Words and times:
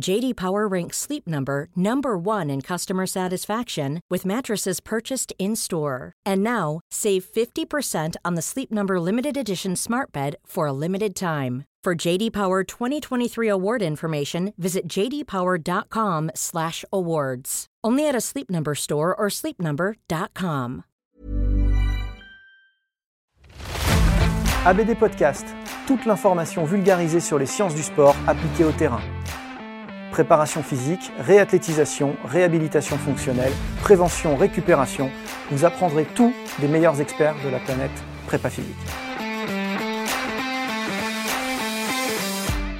JD 0.00 0.36
Power 0.36 0.68
ranks 0.68 0.98
Sleep 0.98 1.26
Number 1.26 1.68
number 1.74 2.16
1 2.18 2.50
in 2.50 2.60
customer 2.60 3.06
satisfaction 3.06 4.00
with 4.10 4.26
mattresses 4.26 4.80
purchased 4.80 5.32
in-store. 5.38 6.12
And 6.24 6.42
now, 6.42 6.80
save 6.90 7.24
50% 7.24 8.16
on 8.24 8.34
the 8.34 8.42
Sleep 8.42 8.70
Number 8.70 9.00
limited 9.00 9.36
edition 9.36 9.74
Smart 9.76 10.12
Bed 10.12 10.36
for 10.44 10.66
a 10.66 10.72
limited 10.72 11.16
time. 11.16 11.64
For 11.82 11.94
JD 11.94 12.32
Power 12.32 12.64
2023 12.64 13.48
award 13.48 13.80
information, 13.80 14.52
visit 14.58 14.88
jdpower.com/awards. 14.88 17.66
Only 17.84 18.08
at 18.08 18.16
a 18.16 18.20
Sleep 18.20 18.50
Number 18.50 18.74
store 18.74 19.14
or 19.14 19.28
sleepnumber.com. 19.28 20.82
ABD 24.66 24.98
Podcast, 24.98 25.46
toute 25.86 26.04
l'information 26.06 26.64
vulgarisée 26.64 27.20
sur 27.20 27.38
les 27.38 27.46
sciences 27.46 27.76
du 27.76 27.84
sport 27.84 28.16
appliquées 28.26 28.64
au 28.64 28.72
terrain. 28.72 29.00
Préparation 30.10 30.62
physique, 30.62 31.12
réathlétisation, 31.18 32.16
réhabilitation 32.24 32.96
fonctionnelle, 32.96 33.52
prévention, 33.82 34.36
récupération, 34.36 35.10
vous 35.50 35.64
apprendrez 35.64 36.04
tout 36.04 36.32
des 36.58 36.68
meilleurs 36.68 37.00
experts 37.00 37.34
de 37.44 37.50
la 37.50 37.58
planète 37.58 37.90
prépa 38.26 38.48
physique. 38.48 38.74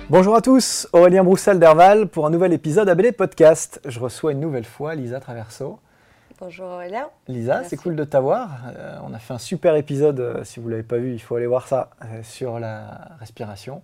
Bonjour 0.09 0.37
à 0.37 0.41
tous, 0.41 0.89
Aurélien 0.93 1.25
Broussel 1.25 1.59
d'Herval 1.59 2.07
pour 2.07 2.27
un 2.27 2.31
nouvel 2.31 2.53
épisode 2.53 2.89
ABD 2.89 3.13
Podcast. 3.13 3.81
Je 3.85 3.99
reçois 3.99 4.33
une 4.33 4.41
nouvelle 4.41 4.65
fois 4.65 4.95
Lisa 4.95 5.19
Traverso. 5.19 5.81
Bonjour 6.39 6.67
Aurélien. 6.67 7.09
Lisa, 7.29 7.65
c'est 7.65 7.77
cool 7.77 7.97
de 7.97 8.05
t'avoir. 8.05 8.51
Euh, 8.77 8.99
on 9.03 9.15
a 9.15 9.19
fait 9.19 9.33
un 9.33 9.39
super 9.39 9.75
épisode, 9.75 10.21
euh, 10.21 10.45
si 10.45 10.61
vous 10.61 10.67
ne 10.67 10.73
l'avez 10.73 10.83
pas 10.83 10.99
vu, 10.99 11.13
il 11.15 11.19
faut 11.19 11.35
aller 11.35 11.47
voir 11.47 11.67
ça, 11.67 11.91
euh, 12.05 12.23
sur 12.23 12.61
la 12.61 13.17
respiration. 13.19 13.83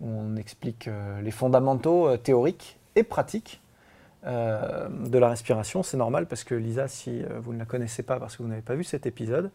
On 0.00 0.36
explique 0.36 0.88
les 1.22 1.30
fondamentaux 1.30 2.16
théoriques 2.18 2.78
et 2.94 3.02
pratiques 3.02 3.60
de 4.24 5.18
la 5.18 5.28
respiration. 5.28 5.82
C'est 5.82 5.96
normal 5.96 6.26
parce 6.26 6.44
que 6.44 6.54
Lisa, 6.54 6.86
si 6.88 7.22
vous 7.40 7.52
ne 7.52 7.58
la 7.58 7.64
connaissez 7.64 8.02
pas 8.02 8.20
parce 8.20 8.36
que 8.36 8.42
vous 8.42 8.48
n'avez 8.48 8.62
pas 8.62 8.74
vu 8.74 8.84
cet 8.84 9.06
épisode, 9.06 9.50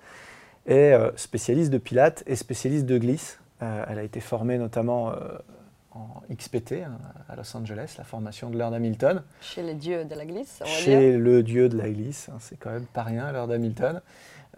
est 0.66 0.94
spécialiste 1.16 1.72
de 1.72 1.78
pilates 1.78 2.24
et 2.28 2.36
spécialiste 2.36 2.86
de 2.86 2.98
glisse. 2.98 3.40
elle 3.62 4.00
a 4.00 4.03
été 4.03 4.20
formée 4.20 4.58
notamment 4.58 5.14
en 5.96 6.24
XPT 6.34 6.74
hein, 6.84 6.98
à 7.30 7.36
Los 7.36 7.56
Angeles, 7.56 7.96
la 7.98 8.03
formation 8.03 8.50
de 8.50 8.58
Lord 8.58 8.74
Hamilton. 8.74 9.22
Chez 9.42 9.62
les 9.62 9.76
dieux 9.76 10.06
de 10.06 10.16
la 10.16 10.26
glisse, 10.26 10.59
on 10.62 10.66
va 10.66 10.70
Chez 10.70 11.18
le 11.18 11.44
dieu 11.44 11.70
de 11.70 11.78
la 11.78 11.90
glisse, 11.90 12.30
hein, 12.30 12.38
c'est 12.40 12.58
quand 12.58 12.72
même 12.72 12.86
pas 12.86 13.03
rien, 13.03 13.32
Lord 13.32 13.52
Hamilton. 13.52 14.02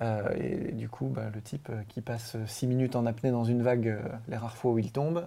Euh, 0.02 0.30
et, 0.36 0.72
du 0.74 0.90
coup, 0.90 1.08
bah, 1.08 1.30
le 1.34 1.42
type 1.42 1.70
euh, 1.70 1.82
qui 1.88 2.02
passe 2.02 2.36
6 2.46 2.68
minutes 2.68 2.96
en 2.96 3.06
apnée 3.06 3.32
dans 3.32 3.46
une 3.46 3.62
vague, 3.62 3.88
euh, 3.88 4.02
les 4.28 4.36
rares 4.36 4.58
fois 4.58 4.72
où 4.72 4.80
il 4.80 4.92
tombe, 4.92 5.24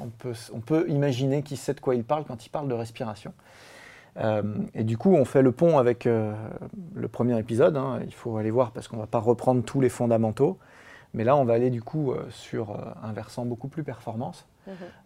on, 0.00 0.08
peut, 0.08 0.34
on 0.52 0.60
peut 0.60 0.88
imaginer 0.88 1.42
qu'il 1.42 1.56
sait 1.56 1.74
de 1.74 1.80
quoi 1.80 1.94
il 1.94 2.04
parle 2.04 2.24
quand 2.24 2.46
il 2.46 2.50
parle 2.50 2.68
de 2.68 2.74
respiration. 2.74 3.32
et 4.74 4.84
du 4.84 4.96
coup, 4.96 5.14
on 5.14 5.24
fait 5.24 5.42
le 5.42 5.52
pont 5.52 5.78
avec 5.78 6.04
le 6.04 7.08
premier 7.08 7.38
épisode. 7.38 7.76
Hein. 7.76 8.00
il 8.06 8.14
faut 8.14 8.36
aller 8.38 8.50
voir 8.50 8.72
parce 8.72 8.88
qu'on 8.88 8.96
ne 8.96 9.02
va 9.02 9.06
pas 9.06 9.18
reprendre 9.18 9.62
tous 9.62 9.80
les 9.80 9.90
fondamentaux. 9.90 10.58
Mais 11.12 11.24
là, 11.24 11.36
on 11.36 11.44
va 11.44 11.54
aller 11.54 11.70
du 11.70 11.82
coup 11.82 12.14
sur 12.30 12.78
un 13.02 13.12
versant 13.12 13.44
beaucoup 13.44 13.68
plus 13.68 13.82
performance. 13.82 14.46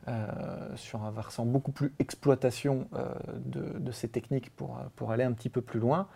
Euh, 0.09 0.77
sur 0.77 1.05
un 1.05 1.11
versant 1.11 1.44
beaucoup 1.44 1.72
plus 1.72 1.93
exploitation 1.99 2.88
euh, 2.94 3.05
de, 3.44 3.93
ces 3.93 4.09
techniques 4.09 4.55
pour, 4.56 4.78
pour 4.97 5.12
aller 5.12 5.25
un 5.25 5.32
petit 5.32 5.50
peu 5.50 5.61
plus 5.61 5.81
loin. 5.81 6.09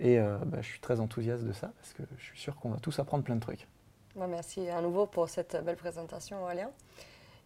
Et 0.00 0.18
euh, 0.18 0.38
bah, 0.44 0.58
je 0.60 0.66
suis 0.66 0.80
très 0.80 1.00
enthousiaste 1.00 1.44
de 1.44 1.52
ça 1.52 1.70
parce 1.76 1.92
que 1.92 2.02
je 2.18 2.24
suis 2.24 2.38
sûr 2.38 2.56
qu'on 2.56 2.70
va 2.70 2.78
tous 2.78 2.98
apprendre 2.98 3.24
plein 3.24 3.36
de 3.36 3.40
trucs. 3.40 3.66
merci 4.14 4.68
à 4.68 4.80
nouveau 4.80 5.06
pour 5.06 5.28
cette 5.28 5.62
belle 5.64 5.76
présentation, 5.76 6.42
Aurélien. 6.42 6.70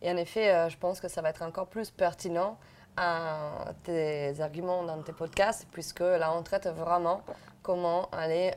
Et 0.02 0.10
en 0.10 0.16
effet, 0.16 0.70
je 0.70 0.78
pense 0.78 0.98
que 0.98 1.08
ça 1.08 1.20
va 1.20 1.28
être 1.28 1.42
encore 1.42 1.66
plus 1.66 1.90
pertinent 1.90 2.58
à 2.96 3.74
tes 3.84 4.40
arguments 4.40 4.82
dans 4.82 5.02
tes 5.02 5.12
podcasts, 5.12 5.68
puisque 5.72 6.00
là, 6.00 6.32
on 6.34 6.42
traite 6.42 6.66
vraiment 6.68 7.20
comment 7.62 8.08
aller 8.10 8.52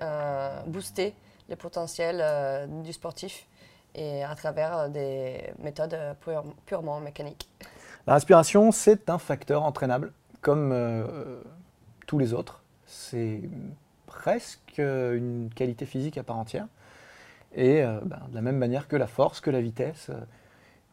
booster 0.68 1.14
les 1.50 1.58
potentiels 1.58 2.24
du 2.84 2.94
sportif 2.94 3.46
et 3.96 4.24
à 4.24 4.36
travers 4.36 4.78
euh, 4.78 4.88
des 4.90 5.54
méthodes 5.60 5.94
euh, 5.94 6.14
purement 6.66 7.00
mécaniques. 7.00 7.50
La 8.08 8.16
respiration, 8.16 8.72
c'est 8.72 9.10
un 9.10 9.18
facteur 9.18 9.64
entraînable, 9.64 10.12
comme 10.42 10.72
euh, 10.74 11.42
tous 12.06 12.20
les 12.20 12.34
autres. 12.34 12.64
C'est 12.86 13.42
presque 14.14 14.78
une 14.78 15.50
qualité 15.56 15.86
physique 15.86 16.18
à 16.18 16.24
part 16.24 16.38
entière. 16.38 16.68
Et 17.56 17.82
ben, 17.82 18.22
de 18.30 18.36
la 18.36 18.42
même 18.42 18.58
manière 18.58 18.88
que 18.88 18.96
la 18.96 19.06
force, 19.08 19.40
que 19.40 19.52
la 19.52 19.62
vitesse, 19.62 20.10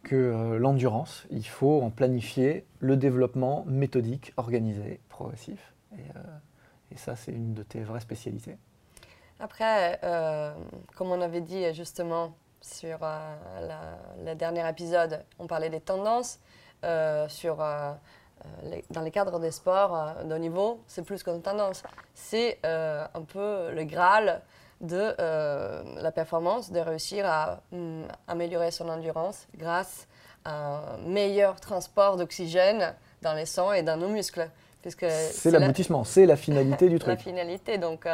que 0.03 0.57
l'endurance, 0.57 1.27
il 1.31 1.47
faut 1.47 1.81
en 1.81 1.91
planifier 1.91 2.67
le 2.81 2.97
développement 2.97 3.65
méthodique, 3.67 4.33
organisé, 4.37 5.01
progressif. 5.09 5.73
Et, 6.93 6.97
ça, 6.97 7.17
c'est 7.17 7.33
une 7.33 7.55
de 7.55 7.63
tes 7.63 7.81
vraies 7.81 8.01
spécialités. 8.01 8.57
Après, 9.39 9.99
comme 10.97 11.11
on 11.13 11.21
avait 11.23 11.41
dit 11.41 11.73
justement 11.73 12.35
sur 12.61 12.99
euh, 13.03 13.97
le 14.25 14.35
dernier 14.35 14.69
épisode, 14.69 15.25
on 15.39 15.47
parlait 15.47 15.71
des 15.71 15.81
tendances. 15.81 16.41
Euh, 16.83 17.29
sur, 17.29 17.61
euh, 18.45 18.81
dans 18.91 19.03
les 19.03 19.11
cadres 19.11 19.39
des 19.39 19.51
sports 19.51 20.15
de 20.25 20.35
haut 20.35 20.39
niveau, 20.39 20.81
c'est 20.87 21.05
plus 21.05 21.23
qu'une 21.23 21.43
tendance. 21.43 21.83
C'est 22.15 22.59
un 22.65 23.23
peu 23.27 23.71
le 23.73 23.85
Graal 23.85 24.43
de 24.81 25.15
la 26.01 26.13
performance, 26.13 26.73
de 26.73 26.81
réussir 26.81 27.27
à 27.27 27.61
mm, 27.73 28.05
améliorer 28.29 28.71
son 28.71 28.89
endurance 28.89 29.47
grâce 29.57 30.07
à 30.45 30.95
un 30.95 30.99
meilleur 30.99 31.61
transport 31.61 32.17
d'oxygène 32.17 32.95
dans 33.21 33.35
les 33.35 33.47
sangs 33.47 33.73
et 33.73 33.83
dans 33.83 33.99
nos 33.99 34.09
muscles. 34.09 34.49
C'est 34.83 35.51
l'aboutissement, 35.51 36.05
c'est 36.05 36.25
la 36.25 36.37
finalité 36.37 36.89
du 36.89 36.99
truc. 37.01 37.11
La 37.11 37.17
finalité, 37.19 37.77
donc 37.77 38.07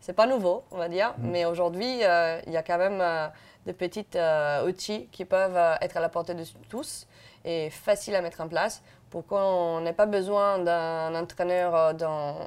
c'est 0.00 0.14
pas 0.14 0.26
nouveau, 0.26 0.64
on 0.72 0.78
va 0.78 0.88
dire, 0.88 1.14
mm. 1.18 1.30
mais 1.30 1.44
aujourd'hui, 1.44 2.00
il 2.00 2.52
y 2.52 2.56
a 2.56 2.62
quand 2.62 2.78
même 2.78 3.30
de 3.66 3.72
petits 3.72 4.06
euh, 4.14 4.66
outils 4.66 5.08
qui 5.12 5.24
peuvent 5.24 5.56
euh, 5.56 5.74
être 5.80 5.96
à 5.96 6.00
la 6.00 6.08
portée 6.08 6.34
de 6.34 6.44
tous 6.68 7.06
et 7.44 7.70
faciles 7.70 8.14
à 8.14 8.22
mettre 8.22 8.40
en 8.40 8.48
place 8.48 8.82
pour 9.10 9.26
qu'on 9.26 9.80
n'ait 9.80 9.92
pas 9.92 10.06
besoin 10.06 10.58
d'un 10.58 11.14
entraîneur 11.14 11.74
euh, 11.74 11.92
d'un 11.92 12.46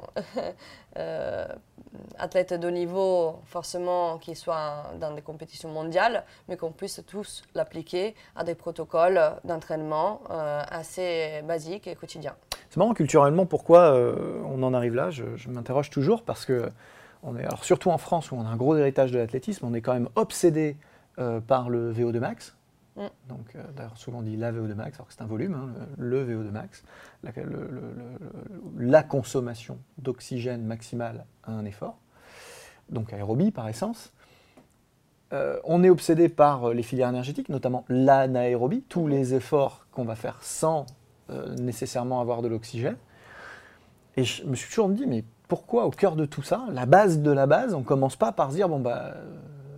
athlète 2.18 2.54
de 2.54 2.70
niveau 2.70 3.40
forcément 3.44 4.18
qui 4.18 4.34
soit 4.34 4.92
dans 4.98 5.12
des 5.12 5.22
compétitions 5.22 5.68
mondiales, 5.68 6.24
mais 6.48 6.56
qu'on 6.56 6.72
puisse 6.72 7.02
tous 7.06 7.42
l'appliquer 7.54 8.14
à 8.34 8.44
des 8.44 8.54
protocoles 8.54 9.20
d'entraînement 9.44 10.22
assez 10.28 11.42
basiques 11.44 11.86
et 11.86 11.94
quotidiens. 11.94 12.34
C'est 12.70 12.78
marrant 12.78 12.94
culturellement 12.94 13.46
pourquoi 13.46 13.94
on 14.46 14.62
en 14.62 14.74
arrive 14.74 14.94
là, 14.94 15.10
je, 15.10 15.36
je 15.36 15.48
m'interroge 15.50 15.90
toujours 15.90 16.22
parce 16.22 16.46
que 16.46 16.70
on 17.24 17.36
est, 17.36 17.44
alors 17.44 17.64
surtout 17.64 17.90
en 17.90 17.98
France 17.98 18.30
où 18.30 18.36
on 18.36 18.44
a 18.44 18.48
un 18.48 18.56
gros 18.56 18.76
héritage 18.76 19.10
de 19.10 19.18
l'athlétisme, 19.18 19.66
on 19.66 19.74
est 19.74 19.80
quand 19.80 19.94
même 19.94 20.08
obsédé 20.14 20.76
euh, 21.18 21.40
par 21.40 21.70
le 21.70 21.92
VO2 21.92 22.18
max. 22.18 22.54
Mm. 22.96 23.06
Donc, 23.28 23.54
euh, 23.54 23.62
d'ailleurs, 23.76 23.96
souvent 23.96 24.18
on 24.18 24.22
dit 24.22 24.36
la 24.36 24.52
VO2 24.52 24.74
max, 24.74 24.96
alors 24.96 25.08
que 25.08 25.14
c'est 25.14 25.22
un 25.22 25.26
volume, 25.26 25.54
hein, 25.54 25.72
le, 25.98 26.24
VO2 26.24 26.50
max, 26.50 26.84
la, 27.22 27.32
la 28.78 29.02
consommation 29.02 29.78
d'oxygène 29.98 30.64
maximale 30.64 31.26
à 31.44 31.52
un 31.52 31.64
effort, 31.64 31.98
donc 32.88 33.12
aérobie 33.12 33.50
par 33.50 33.68
essence. 33.68 34.12
euh, 35.32 35.58
on 35.64 35.82
est 35.82 35.90
obsédé 35.90 36.28
par 36.28 36.72
les 36.72 36.82
filières 36.82 37.08
énergétiques, 37.08 37.48
notamment 37.48 37.84
l'anaérobie, 37.88 38.82
tous 38.82 39.08
les 39.08 39.34
efforts 39.34 39.86
qu'on 39.90 40.04
va 40.04 40.14
faire 40.14 40.42
sans 40.42 40.86
nécessairement 41.58 42.20
avoir 42.20 42.42
de 42.42 42.48
l'oxygène. 42.48 42.98
Et 44.18 44.24
je 44.24 44.44
me 44.44 44.54
suis 44.54 44.68
toujours 44.68 44.90
dit, 44.90 45.06
mais 45.06 45.24
pourquoi 45.48 45.86
au 45.86 45.90
cœur 45.90 46.16
de 46.16 46.26
tout 46.26 46.42
ça, 46.42 46.66
la 46.70 46.84
base 46.84 47.20
de 47.20 47.30
la 47.30 47.46
base, 47.46 47.72
on 47.72 47.80
ne 47.80 47.84
commence 47.84 48.14
pas 48.14 48.30
par 48.30 48.50
se 48.50 48.56
dire, 48.56 48.68
bon, 48.68 48.78
bah, 48.78 49.14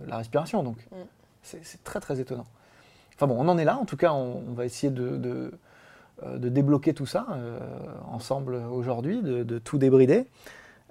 la 0.07 0.17
respiration, 0.17 0.61
donc. 0.61 0.77
Mm. 0.91 0.95
C'est 1.43 1.83
très, 1.83 2.01
très 2.01 2.19
étonnant. 2.19 2.45
Enfin 3.17 3.25
bon, 3.25 3.35
on 3.39 3.47
en 3.47 3.57
est 3.57 3.65
là. 3.65 3.77
En 3.77 3.85
tout 3.85 3.97
cas, 3.97 4.13
on, 4.13 4.53
va 4.53 4.65
essayer 4.65 4.91
de, 4.91 5.51
euh, 6.23 6.37
débloquer 6.37 6.93
tout 6.93 7.07
ça 7.07 7.25
euh, 7.31 7.59
ensemble 8.11 8.53
aujourd'hui, 8.55 9.23
de, 9.23 9.57
tout 9.57 9.79
débrider. 9.79 10.27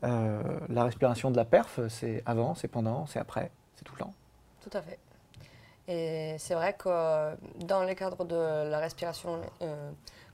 Euh, 0.02 0.42
la 0.68 0.84
respiration 0.84 1.30
de 1.30 1.36
la 1.36 1.44
perf, 1.44 1.78
c'est 1.88 2.24
avant, 2.26 2.56
c'est 2.56 2.68
pendant, 2.68 3.06
c'est 3.06 3.20
après, 3.20 3.52
c'est 3.76 3.84
tout 3.84 3.94
le 3.94 4.00
temps. 4.00 4.14
Tout 4.60 4.76
à 4.76 4.82
fait. 4.82 4.98
Et 5.86 6.34
c'est 6.38 6.54
vrai 6.54 6.74
que 6.76 7.36
dans 7.64 7.84
le 7.84 7.94
cadre 7.94 8.24
de 8.24 8.68
la 8.68 8.78
respiration 8.78 9.40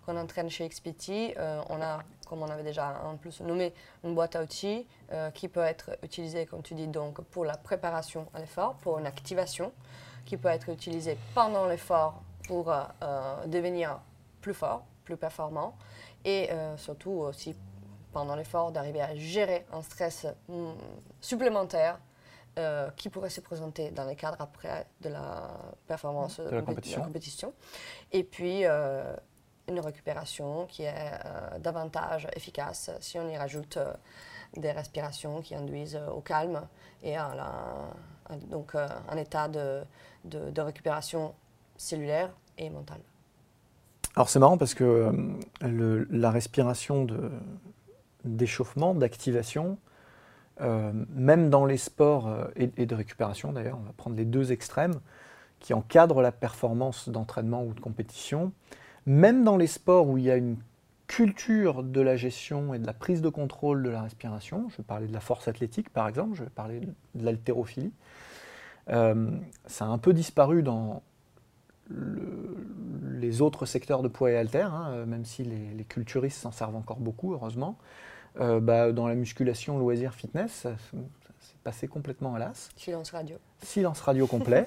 qu'on 0.06 0.16
entraîne 0.16 0.48
chez 0.48 0.66
XPT, 0.66 1.36
on 1.68 1.82
a, 1.82 1.98
comme 2.26 2.42
on 2.42 2.48
avait 2.48 2.62
déjà 2.62 3.02
en 3.04 3.16
plus 3.18 3.42
nommé, 3.42 3.74
une 4.02 4.14
boîte 4.14 4.34
à 4.34 4.42
outils 4.42 4.86
qui 5.34 5.48
peut 5.48 5.60
être 5.60 5.90
utilisée, 6.02 6.46
comme 6.46 6.62
tu 6.62 6.72
dis, 6.72 6.86
donc 6.86 7.20
pour 7.20 7.44
la 7.44 7.58
préparation 7.58 8.26
à 8.32 8.40
l'effort, 8.40 8.76
pour 8.76 8.98
une 8.98 9.04
activation 9.04 9.72
qui 10.24 10.36
peut 10.36 10.48
être 10.48 10.69
utilisé 10.69 11.16
pendant 11.34 11.66
l'effort 11.66 12.22
pour 12.46 12.70
euh, 12.70 12.82
euh, 13.02 13.46
devenir 13.46 14.00
plus 14.40 14.54
fort, 14.54 14.84
plus 15.04 15.16
performant, 15.16 15.76
et 16.24 16.50
euh, 16.50 16.76
surtout 16.76 17.10
aussi 17.10 17.54
pendant 18.12 18.36
l'effort 18.36 18.72
d'arriver 18.72 19.00
à 19.00 19.14
gérer 19.14 19.66
un 19.72 19.82
stress 19.82 20.26
mm, 20.48 20.72
supplémentaire 21.20 21.98
qui 22.96 23.08
pourrait 23.08 23.30
se 23.30 23.40
présenter 23.40 23.90
dans 23.92 24.04
les 24.04 24.14
cadres 24.14 24.42
après 24.42 24.86
de 25.00 25.08
la 25.08 25.48
performance 25.86 26.38
de 26.38 26.50
la 26.50 26.60
compétition. 26.60 27.02
compétition. 27.02 27.54
Et 28.12 28.24
puis 28.24 28.66
une 28.66 29.80
récupération 29.80 30.66
qui 30.66 30.82
est 30.82 31.19
davantage 31.60 32.28
efficace 32.36 32.90
si 33.00 33.19
on 33.19 33.26
y 33.30 33.38
rajoute 33.38 33.78
des 34.54 34.70
respirations 34.70 35.40
qui 35.40 35.54
induisent 35.54 35.98
au 36.14 36.20
calme 36.20 36.60
et 37.02 37.16
à 37.16 37.34
la, 37.34 37.94
donc 38.50 38.74
un 38.74 39.16
état 39.16 39.48
de, 39.48 39.82
de, 40.24 40.60
récupération 40.60 41.34
cellulaire 41.76 42.30
et 42.58 42.70
mentale. 42.70 43.00
Alors 44.14 44.28
c'est 44.28 44.38
marrant 44.38 44.58
parce 44.58 44.74
que 44.74 45.10
euh, 45.62 46.06
la 46.10 46.30
respiration 46.30 47.06
d'échauffement, 48.24 48.94
d'activation, 48.94 49.78
euh, 50.60 50.92
même 51.14 51.48
dans 51.48 51.64
les 51.64 51.78
sports 51.78 52.28
euh, 52.28 52.44
et, 52.56 52.86
de 52.86 52.94
récupération 52.94 53.52
d'ailleurs, 53.52 53.78
on 53.80 53.86
va 53.86 53.92
prendre 53.96 54.16
les 54.16 54.26
deux 54.26 54.52
extrêmes 54.52 55.00
qui 55.60 55.72
encadrent 55.72 56.20
la 56.20 56.32
performance 56.32 57.08
d'entraînement 57.08 57.64
ou 57.64 57.72
de 57.72 57.80
compétition, 57.80 58.52
même 59.06 59.44
dans 59.44 59.56
les 59.56 59.66
sports 59.66 60.08
où 60.08 60.19
il 60.19 60.24
y 60.24 60.30
a 60.30 60.36
une 60.36 60.56
culture 61.12 61.82
de 61.82 62.00
la 62.00 62.16
gestion 62.16 62.72
et 62.72 62.78
de 62.78 62.86
la 62.86 62.94
prise 62.94 63.20
de 63.20 63.28
contrôle 63.28 63.82
de 63.82 63.90
la 63.90 64.00
respiration, 64.00 64.70
je 64.70 64.78
vais 64.78 64.82
parler 64.82 65.06
de 65.06 65.12
la 65.12 65.20
force 65.20 65.46
athlétique 65.46 65.90
par 65.90 66.08
exemple, 66.08 66.34
je 66.34 66.42
vais 66.42 66.48
parler 66.48 66.80
de 67.14 67.24
l'haltérophilie, 67.24 67.92
euh, 68.88 69.30
ça 69.66 69.84
a 69.84 69.88
un 69.88 69.98
peu 69.98 70.14
disparu 70.14 70.62
dans 70.62 71.02
les 71.90 73.42
autres 73.42 73.66
secteurs 73.66 74.02
de 74.02 74.08
poids 74.08 74.30
et 74.30 74.38
halter, 74.38 74.62
hein, 74.62 74.88
euh, 74.92 75.06
même 75.06 75.26
si 75.26 75.44
les, 75.44 75.84
culturistes 75.84 76.40
s'en 76.40 76.50
servent 76.50 76.76
encore 76.76 76.98
beaucoup, 76.98 77.34
heureusement. 77.34 77.76
Euh, 78.40 78.60
bah, 78.60 78.92
dans 78.92 79.06
la 79.06 79.14
musculation, 79.14 79.78
loisir, 79.78 80.14
fitness, 80.14 80.52
ça, 80.62 80.70
s'est 80.80 81.56
passé 81.62 81.88
complètement 81.88 82.36
à 82.36 82.38
l'as. 82.38 82.70
Silence 82.76 83.10
radio. 83.10 83.36
Silence 83.62 84.00
radio 84.00 84.26
complet. 84.26 84.66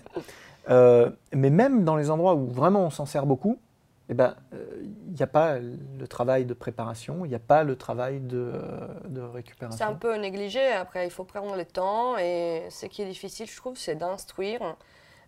mais 0.69 1.50
même 1.50 1.83
dans 1.83 1.95
les 1.95 2.12
endroits 2.12 2.36
où 2.36 2.45
vraiment 2.45 2.86
on 2.86 2.92
s'en 2.92 3.07
sert 3.07 3.25
beaucoup, 3.25 3.57
eh 4.10 4.13
ben, 4.13 4.36
n'y 5.16 5.24
a 5.24 5.28
pas 5.28 5.57
le 5.60 6.07
travail 6.07 6.46
de 6.46 6.54
préparation, 6.54 7.25
il 7.25 7.30
n'y 7.30 7.36
a 7.36 7.40
pas 7.40 7.63
le 7.63 7.75
travail 7.75 8.19
de, 8.19 8.54
de 9.07 9.22
récupération. 9.22 9.78
C'est 9.78 9.92
un 9.92 9.96
peu 9.96 10.16
négligé, 10.16 10.66
après 10.72 11.06
il 11.06 11.12
faut 11.12 11.24
prendre 11.24 11.56
le 11.56 11.66
temps 11.66 12.18
et 12.18 12.68
ce 12.69 12.86
qui 12.86 13.02
est 13.02 13.06
difficile 13.07 13.48
je 13.50 13.56
trouve 13.56 13.78
c'est 13.78 13.96
d'instruire 13.96 14.75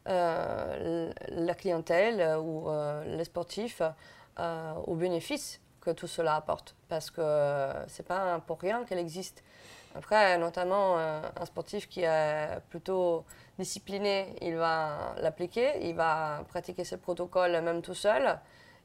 euh, 0.08 1.12
la 1.28 1.54
clientèle 1.54 2.38
ou 2.40 2.70
euh, 2.70 3.04
les 3.18 3.26
sportifs 3.26 3.82
euh, 4.40 4.74
aux 4.86 4.96
bénéfices 4.96 5.60
que 5.82 5.92
tout 5.92 6.08
cela 6.08 6.36
apporte 6.36 6.76
parce 6.88 7.12
que 7.12 7.72
c'est 7.88 8.08
pas 8.08 8.40
pour 8.48 8.60
rien 8.60 8.86
qu'elle 8.86 9.00
existe. 9.00 9.44
Après, 9.96 10.38
notamment 10.38 10.98
un 10.98 11.46
sportif 11.46 11.90
qui 11.90 12.04
est 12.04 12.60
plutôt 12.70 13.26
discipliné, 13.58 14.36
il 14.42 14.56
va 14.56 15.16
l'appliquer, 15.22 15.88
il 15.88 15.96
va 15.96 16.44
pratiquer 16.48 16.84
ce 16.84 16.96
protocole 16.96 17.52
même 17.62 17.82
tout 17.82 17.96
seul 17.96 18.38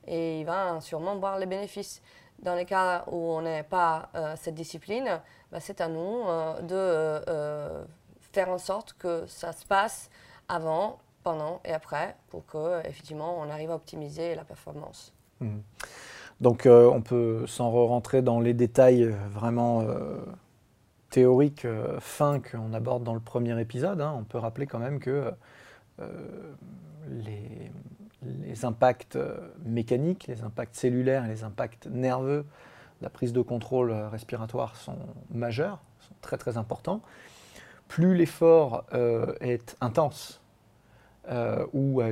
et 0.07 0.41
il 0.41 0.47
va 0.47 0.81
sûrement 0.81 1.17
voir 1.17 1.39
les 1.39 1.47
bénéfices. 1.47 2.03
Dans 2.43 2.55
les 2.57 2.65
cas 2.65 3.05
où 3.07 3.17
on 3.17 3.43
n'est 3.43 3.63
pas 3.63 4.09
euh, 4.15 4.35
cette 4.37 4.55
discipline, 4.55 5.21
bah, 5.53 5.61
c'est 5.61 5.81
à 5.81 5.89
nous 5.89 6.23
euh, 6.27 6.61
de 6.63 6.75
euh, 6.75 7.85
faire 8.33 8.49
en 8.49 8.59
sorte 8.59 8.95
que 8.99 9.25
ça 9.27 9.53
se 9.53 9.65
passe 9.65 10.11
avant, 10.49 10.99
pendant 11.23 11.61
et 11.65 11.73
après 11.73 12.17
pour 12.31 12.45
que 12.47 12.85
effectivement 12.85 13.39
on 13.39 13.49
arrive 13.49 13.71
à 13.71 13.77
optimiser 13.77 14.35
la 14.35 14.43
performance. 14.43 15.13
Mmh. 15.39 15.59
Donc 16.41 16.67
on 16.67 17.01
peut 17.01 17.47
sans 17.47 17.71
rentrer 17.71 18.23
dans 18.23 18.41
les 18.41 18.55
détails 18.55 19.15
vraiment 19.31 19.87
théoriques 21.11 21.69
fins 22.01 22.41
qu'on 22.41 22.73
aborde 22.75 23.05
dans 23.05 23.15
le 23.15 23.21
premier 23.21 23.61
épisode. 23.61 24.01
Hein. 24.01 24.17
on 24.19 24.25
peut 24.25 24.39
rappeler 24.39 24.67
quand 24.67 24.81
même 24.81 24.99
que 24.99 25.33
les 27.09 27.71
les 28.45 28.65
impacts 28.65 29.17
euh, 29.17 29.37
mécaniques, 29.65 30.27
les 30.27 30.43
impacts 30.43 30.77
cellulaires 30.77 31.27
les 31.27 31.45
impacts 31.45 31.87
nerveux 31.87 32.45
la 33.01 33.11
prise 33.11 33.33
de 33.33 33.41
contrôle 33.41 33.91
euh, 33.91 34.09
respiratoire 34.09 34.77
sont 34.77 34.99
majeurs, 35.31 35.81
sont 36.01 36.15
très 36.21 36.39
très 36.39 36.57
importants. 36.57 37.01
Plus 37.89 38.15
l'effort 38.15 38.85
euh, 38.95 39.35
est 39.41 39.77
intense 39.81 40.41
ou 41.73 42.01
a, 42.01 42.09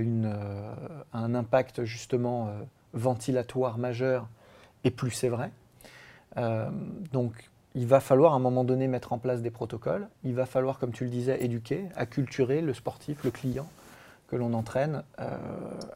un 1.13 1.35
impact 1.35 1.83
justement 1.83 2.53
ventilatoire 2.93 3.77
majeur, 3.77 4.29
et 4.85 4.93
plus 4.93 5.11
c'est 5.11 5.29
vrai. 5.29 5.51
donc 7.11 7.51
il 7.75 7.89
va 7.89 7.99
falloir 7.99 8.35
à 8.35 8.37
un 8.37 8.41
moment 8.41 8.63
donné 8.63 8.87
mettre 8.87 9.13
en 9.13 9.19
place 9.19 9.43
des 9.43 9.51
protocoles, 9.51 10.09
il 10.23 10.35
va 10.35 10.47
falloir, 10.47 10.79
comme 10.79 10.93
tu 10.93 11.03
le 11.03 11.11
disais, 11.11 11.43
éduquer, 11.43 11.89
acculturer 11.97 12.61
le 12.61 12.73
sportif, 12.73 13.25
le 13.25 13.33
client 13.33 13.67
que 14.31 14.37
l'on 14.37 14.55
entraîne 14.55 15.03
euh, 15.19 15.37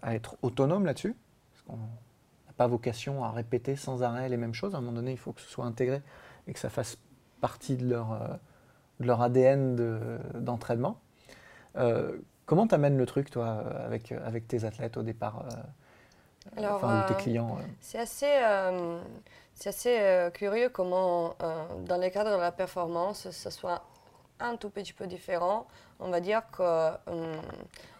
à 0.03 0.14
être 0.14 0.37
autonome 0.43 0.87
là-dessus. 0.87 1.14
Parce 1.53 1.62
qu'on 1.62 1.76
n'a 1.76 2.53
pas 2.57 2.67
vocation 2.67 3.23
à 3.23 3.31
répéter 3.31 3.76
sans 3.76 4.03
arrêt 4.03 4.29
les 4.29 4.37
mêmes 4.37 4.55
choses. 4.55 4.75
À 4.75 4.79
un 4.79 4.81
moment 4.81 4.97
donné, 4.97 5.12
il 5.12 5.19
faut 5.19 5.33
que 5.33 5.41
ce 5.41 5.49
soit 5.49 5.64
intégré 5.64 6.03
et 6.49 6.53
que 6.53 6.59
ça 6.59 6.69
fasse 6.69 6.99
partie 7.41 7.76
de 7.76 7.88
leur, 7.88 8.12
euh, 8.12 8.35
leur 8.99 9.23
ADN 9.23 9.76
d'entraînement. 10.35 10.99
euh, 11.76 12.19
comment 12.45 12.67
t'amènes 12.67 12.99
le 12.99 13.07
truc, 13.07 13.31
toi, 13.31 13.64
avec, 13.85 14.11
avec 14.12 14.49
tes 14.49 14.64
athlètes 14.64 14.97
au 14.97 15.03
départ 15.03 15.47
enfin, 16.59 17.05
ou 17.05 17.09
tes 17.09 17.14
clients 17.14 17.57
C'est 17.81 17.99
assez, 17.99 18.33
c'est 19.55 19.69
assez 19.71 20.31
curieux 20.35 20.69
comment, 20.69 21.35
dans 21.87 21.97
les 21.97 22.11
cadres 22.11 22.33
de 22.33 22.41
la 22.41 22.53
performance, 22.53 23.31
ça 23.31 23.50
soit 23.50 23.83
un 24.41 24.57
tout 24.57 24.69
petit 24.69 24.93
peu 24.93 25.07
différent. 25.07 25.67
On 26.00 26.11
va 26.11 26.21
dire 26.21 26.43
que 26.53 26.91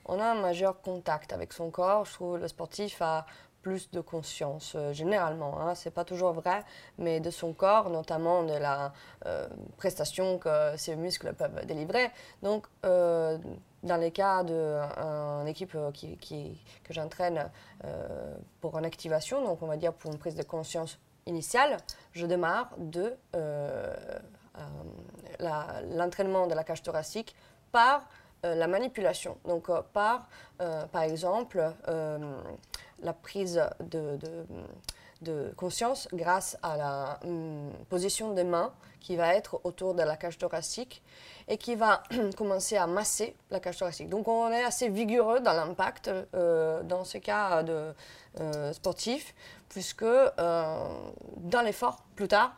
on 0.07 0.21
a 0.21 0.25
un 0.25 0.41
majeur 0.41 0.81
contact 0.81 1.33
avec 1.33 1.53
son 1.53 1.71
corps. 1.71 2.05
Je 2.05 2.13
trouve 2.15 2.39
le 2.39 2.49
sportif 2.49 3.01
a 3.01 3.27
plus 3.65 3.91
de 3.91 4.03
conscience, 4.03 4.75
euh, 4.77 4.93
généralement. 4.93 5.59
Hein. 5.59 5.75
Ce 5.75 5.89
n'est 5.89 5.93
pas 5.93 6.05
toujours 6.05 6.33
vrai, 6.33 6.63
mais 6.99 7.19
de 7.19 7.31
son 7.31 7.55
corps, 7.55 7.89
notamment 7.89 8.43
de 8.43 8.53
la 8.53 8.93
euh, 9.25 9.49
prestation 9.79 10.39
que 10.39 10.77
ses 10.77 10.97
muscles 10.97 11.33
peuvent 11.33 11.65
délivrer. 11.65 12.11
Donc, 12.43 12.67
euh, 12.85 13.39
dans 13.83 13.97
les 13.97 14.11
cas 14.11 14.45
d'une 14.45 15.49
équipe 15.49 15.77
qui, 15.95 16.63
que 16.85 16.93
j'entraîne 16.93 17.51
pour 18.61 18.79
une 18.79 18.87
activation, 18.87 19.45
donc 19.45 19.63
on 19.63 19.67
va 19.67 19.77
dire 19.77 19.93
pour 19.93 20.11
une 20.11 20.19
prise 20.19 20.37
de 20.37 20.43
conscience 20.43 20.99
initiale, 21.27 21.77
je 22.13 22.25
démarre 22.25 22.71
de 22.79 23.15
l'entraînement 25.91 26.47
de 26.47 26.55
la 26.55 26.65
cage 26.65 26.83
thoracique 26.83 27.37
par 27.73 28.07
la 28.45 28.67
manipulation. 28.67 29.39
Donc, 29.47 29.71
euh, 29.71 29.81
par, 29.93 30.29
euh, 30.61 30.85
par 30.87 31.03
exemple, 31.03 31.73
la 33.03 33.13
prise 33.13 33.63
de, 33.81 34.19
de, 35.23 35.53
conscience 35.57 36.09
grâce 36.13 36.57
à 36.63 36.77
la 36.77 37.19
hum, 37.25 37.73
position 37.89 38.35
des 38.35 38.45
mains 38.45 38.73
qui 39.01 39.17
va 39.17 39.35
être 39.35 39.61
autour 39.65 39.95
de 39.95 40.03
la 40.03 40.17
cage 40.17 40.37
thoracique 40.37 41.03
et 41.49 41.57
qui 41.57 41.75
va 41.75 42.03
commencer 42.37 42.77
à 42.77 42.87
masser 42.87 43.35
la 43.51 43.61
cage 43.61 43.79
thoracique. 43.79 44.09
Donc, 44.09 44.29
on 44.29 44.51
est 44.51 44.65
assez 44.65 44.89
vigoureux 44.89 45.41
dans 45.41 45.53
l'impact 45.53 46.11
dans 46.35 47.05
ce 47.05 47.19
cas 47.19 47.63
de 47.63 47.95
sportif, 48.73 49.35
puisque 49.69 50.05
dans 50.05 51.63
l'effort, 51.63 52.05
plus 52.17 52.29
tard, 52.29 52.55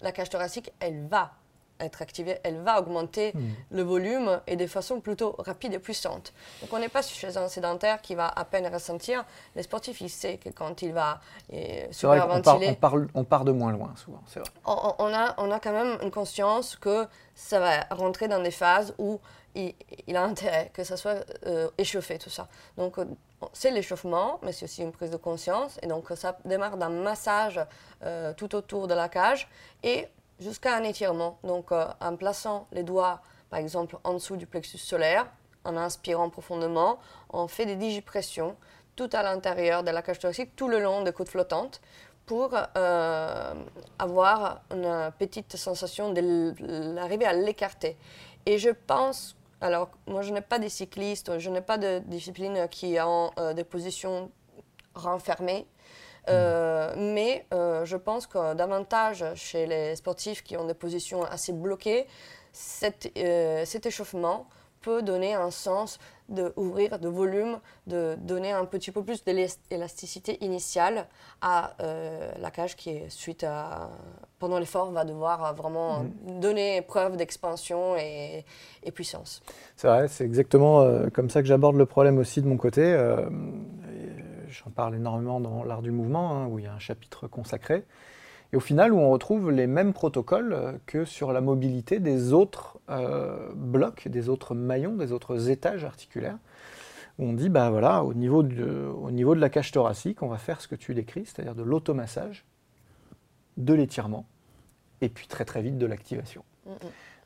la 0.00 0.12
cage 0.12 0.30
thoracique, 0.30 0.72
elle 0.80 1.06
va 1.06 1.32
être 1.80 2.02
activée, 2.02 2.38
elle 2.42 2.60
va 2.60 2.78
augmenter 2.80 3.32
Hmm. 3.34 3.50
le 3.70 3.82
volume 3.82 4.40
et 4.46 4.56
de 4.56 4.66
façon 4.66 5.00
plutôt 5.00 5.34
rapide 5.38 5.74
et 5.74 5.78
puissante. 5.78 6.32
Donc 6.60 6.72
on 6.72 6.78
n'est 6.78 6.88
pas 6.88 7.02
chez 7.02 7.36
un 7.36 7.48
sédentaire 7.48 8.00
qui 8.02 8.14
va 8.14 8.28
à 8.28 8.44
peine 8.44 8.66
ressentir. 8.72 9.24
Les 9.54 9.62
sportifs, 9.62 10.00
il 10.00 10.10
sait 10.10 10.38
que 10.38 10.48
quand 10.50 10.82
il 10.82 10.92
va 10.92 11.20
part, 11.50 11.60
superventiler, 11.90 12.68
on, 12.70 12.74
parle- 12.74 13.08
on 13.14 13.24
part 13.24 13.44
de 13.44 13.52
moins 13.52 13.72
loin 13.72 13.92
souvent, 13.96 14.22
c'est 14.26 14.40
vrai. 14.40 14.48
on, 14.64 14.94
on 14.98 15.12
a, 15.14 15.34
on 15.38 15.50
a 15.50 15.60
quand 15.60 15.72
même 15.72 15.98
une 16.02 16.10
conscience 16.10 16.76
que 16.76 17.06
ça 17.34 17.58
va 17.60 17.80
rentrer 17.94 18.28
dans 18.28 18.42
des 18.42 18.50
phases 18.50 18.94
où 18.98 19.20
il, 19.54 19.74
il 20.06 20.16
a 20.16 20.22
intérêt 20.22 20.70
que 20.74 20.84
ça 20.84 20.96
soit 20.96 21.24
euh, 21.46 21.68
échauffé, 21.78 22.18
tout 22.18 22.30
ça. 22.30 22.46
Donc, 22.76 22.98
euh, 22.98 23.04
c'est 23.52 23.70
l'échauffement, 23.70 24.38
mais 24.42 24.52
c'est 24.52 24.64
aussi 24.64 24.82
une 24.82 24.92
prise 24.92 25.10
de 25.10 25.16
conscience. 25.16 25.78
Et 25.82 25.86
donc, 25.86 26.04
ça 26.14 26.36
démarre 26.44 26.76
d'un 26.76 26.90
massage 26.90 27.60
euh, 28.02 28.32
tout 28.34 28.54
autour 28.54 28.86
de 28.86 28.94
la 28.94 29.08
cage 29.08 29.48
et 29.82 30.08
jusqu'à 30.40 30.76
un 30.76 30.82
étirement. 30.82 31.38
Donc, 31.44 31.72
euh, 31.72 31.86
en 32.00 32.16
plaçant 32.16 32.66
les 32.72 32.82
doigts, 32.82 33.20
par 33.50 33.58
exemple, 33.58 33.96
en 34.04 34.14
dessous 34.14 34.36
du 34.36 34.46
plexus 34.46 34.78
solaire, 34.78 35.26
en 35.64 35.76
inspirant 35.76 36.30
profondément, 36.30 36.98
on 37.30 37.48
fait 37.48 37.66
des 37.66 37.76
digipressions 37.76 38.56
tout 38.94 39.10
à 39.12 39.22
l'intérieur 39.22 39.82
de 39.82 39.90
la 39.90 40.02
cage 40.02 40.18
thoracique, 40.18 40.56
tout 40.56 40.68
le 40.68 40.80
long 40.80 41.02
des 41.02 41.12
côtes 41.12 41.28
flottantes 41.28 41.80
pour 42.24 42.50
euh, 42.76 43.54
avoir 43.98 44.62
une 44.72 45.12
petite 45.18 45.56
sensation 45.56 46.12
d'arriver 46.12 47.24
à 47.24 47.32
l'écarter. 47.32 47.96
Et 48.46 48.58
je 48.58 48.70
pense, 48.70 49.36
alors 49.60 49.90
moi 50.06 50.22
je 50.22 50.32
n'ai 50.32 50.40
pas 50.40 50.58
des 50.58 50.68
cyclistes, 50.68 51.38
je 51.38 51.50
n'ai 51.50 51.60
pas 51.60 51.78
de 51.78 52.00
discipline 52.06 52.66
qui 52.68 52.96
ont 53.00 53.30
euh, 53.38 53.54
des 53.54 53.64
positions 53.64 54.30
renfermées, 54.94 55.66
euh, 56.28 56.92
mais 56.96 57.46
euh, 57.52 57.84
je 57.84 57.96
pense 57.96 58.26
que 58.26 58.54
davantage 58.54 59.24
chez 59.34 59.66
les 59.66 59.96
sportifs 59.96 60.42
qui 60.42 60.56
ont 60.56 60.66
des 60.66 60.74
positions 60.74 61.24
assez 61.24 61.52
bloquées, 61.52 62.06
cet, 62.52 63.12
euh, 63.16 63.64
cet 63.64 63.86
échauffement 63.86 64.48
peut 64.82 65.02
donner 65.02 65.34
un 65.34 65.50
sens 65.50 65.98
de 66.28 66.52
ouvrir 66.56 66.98
de 66.98 67.08
volume, 67.08 67.58
de 67.86 68.16
donner 68.20 68.50
un 68.50 68.64
petit 68.64 68.90
peu 68.90 69.02
plus 69.02 69.22
d'élasticité 69.24 70.44
initiale 70.44 71.06
à 71.40 71.76
la 71.78 72.50
cage 72.50 72.76
qui 72.76 73.00
suite 73.08 73.44
à 73.44 73.90
pendant 74.38 74.58
l'effort 74.58 74.90
va 74.92 75.04
devoir 75.04 75.54
vraiment 75.54 76.04
donner 76.40 76.82
preuve 76.82 77.16
d'expansion 77.16 77.96
et, 77.96 78.44
et 78.82 78.90
puissance. 78.90 79.40
C'est 79.76 79.88
vrai, 79.88 80.08
c'est 80.08 80.24
exactement 80.24 80.84
comme 81.12 81.30
ça 81.30 81.42
que 81.42 81.48
j'aborde 81.48 81.76
le 81.76 81.86
problème 81.86 82.18
aussi 82.18 82.42
de 82.42 82.46
mon 82.46 82.56
côté. 82.56 82.96
J'en 84.48 84.70
parle 84.70 84.94
énormément 84.94 85.40
dans 85.40 85.64
l'art 85.64 85.82
du 85.82 85.90
mouvement, 85.90 86.36
hein, 86.36 86.46
où 86.46 86.58
il 86.58 86.64
y 86.64 86.68
a 86.68 86.72
un 86.72 86.78
chapitre 86.78 87.28
consacré. 87.28 87.84
Et 88.52 88.56
au 88.56 88.60
final, 88.60 88.92
où 88.92 88.98
on 88.98 89.10
retrouve 89.10 89.50
les 89.50 89.66
mêmes 89.66 89.92
protocoles 89.92 90.52
euh, 90.52 90.72
que 90.86 91.04
sur 91.04 91.32
la 91.32 91.40
mobilité 91.40 91.98
des 91.98 92.32
autres 92.32 92.78
euh, 92.90 93.50
blocs, 93.54 94.08
des 94.08 94.28
autres 94.28 94.54
maillons, 94.54 94.94
des 94.94 95.12
autres 95.12 95.50
étages 95.50 95.84
articulaires. 95.84 96.38
Où 97.18 97.24
on 97.24 97.32
dit, 97.32 97.48
bah 97.48 97.70
voilà, 97.70 98.04
au 98.04 98.14
niveau, 98.14 98.42
de, 98.42 98.92
au 99.02 99.10
niveau 99.10 99.34
de 99.34 99.40
la 99.40 99.48
cage 99.48 99.72
thoracique, 99.72 100.22
on 100.22 100.28
va 100.28 100.38
faire 100.38 100.60
ce 100.60 100.68
que 100.68 100.74
tu 100.74 100.94
décris, 100.94 101.24
c'est-à-dire 101.24 101.54
de 101.54 101.62
l'automassage, 101.62 102.44
de 103.56 103.72
l'étirement, 103.72 104.26
et 105.00 105.08
puis 105.08 105.26
très 105.26 105.46
très 105.46 105.62
vite 105.62 105.78
de 105.78 105.86
l'activation. 105.86 106.44
Mm, 106.66 106.70
mm. 106.72 106.76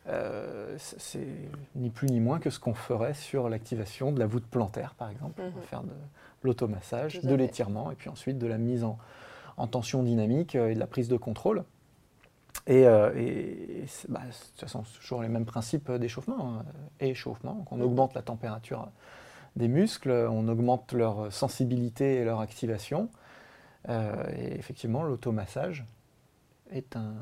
Euh, 0.08 0.76
c'est 0.78 1.26
ni 1.74 1.90
plus 1.90 2.08
ni 2.08 2.20
moins 2.20 2.38
que 2.38 2.50
ce 2.50 2.58
qu'on 2.58 2.74
ferait 2.74 3.14
sur 3.14 3.48
l'activation 3.48 4.12
de 4.12 4.18
la 4.18 4.26
voûte 4.26 4.46
plantaire, 4.46 4.94
par 4.94 5.10
exemple. 5.10 5.42
On 5.42 5.50
va 5.50 5.62
faire 5.62 5.82
de 5.82 5.92
l'automassage, 6.42 7.20
de 7.20 7.34
l'étirement, 7.34 7.90
et 7.90 7.94
puis 7.94 8.08
ensuite 8.08 8.38
de 8.38 8.46
la 8.46 8.58
mise 8.58 8.84
en, 8.84 8.98
en 9.56 9.66
tension 9.66 10.02
dynamique 10.02 10.56
euh, 10.56 10.70
et 10.70 10.74
de 10.74 10.80
la 10.80 10.86
prise 10.86 11.08
de 11.08 11.16
contrôle. 11.16 11.64
Et, 12.66 12.86
euh, 12.86 13.12
et- 13.16 13.84
bah, 14.08 14.20
de 14.20 14.32
toute 14.32 14.60
façon, 14.60 14.84
c'est 14.84 14.98
toujours 15.00 15.22
les 15.22 15.28
mêmes 15.28 15.44
principes 15.46 15.90
d'échauffement 15.92 16.58
hein, 16.60 16.64
et 17.00 17.10
échauffement. 17.10 17.54
Donc 17.54 17.72
on 17.72 17.80
augmente 17.80 18.14
la 18.14 18.22
température 18.22 18.88
des 19.56 19.68
muscles, 19.68 20.10
on 20.30 20.46
augmente 20.48 20.92
leur 20.92 21.32
sensibilité 21.32 22.16
et 22.16 22.24
leur 22.24 22.40
activation. 22.40 23.08
Euh, 23.88 24.12
et 24.36 24.58
effectivement, 24.58 25.02
l'automassage 25.02 25.84
est 26.70 26.96
un, 26.96 27.14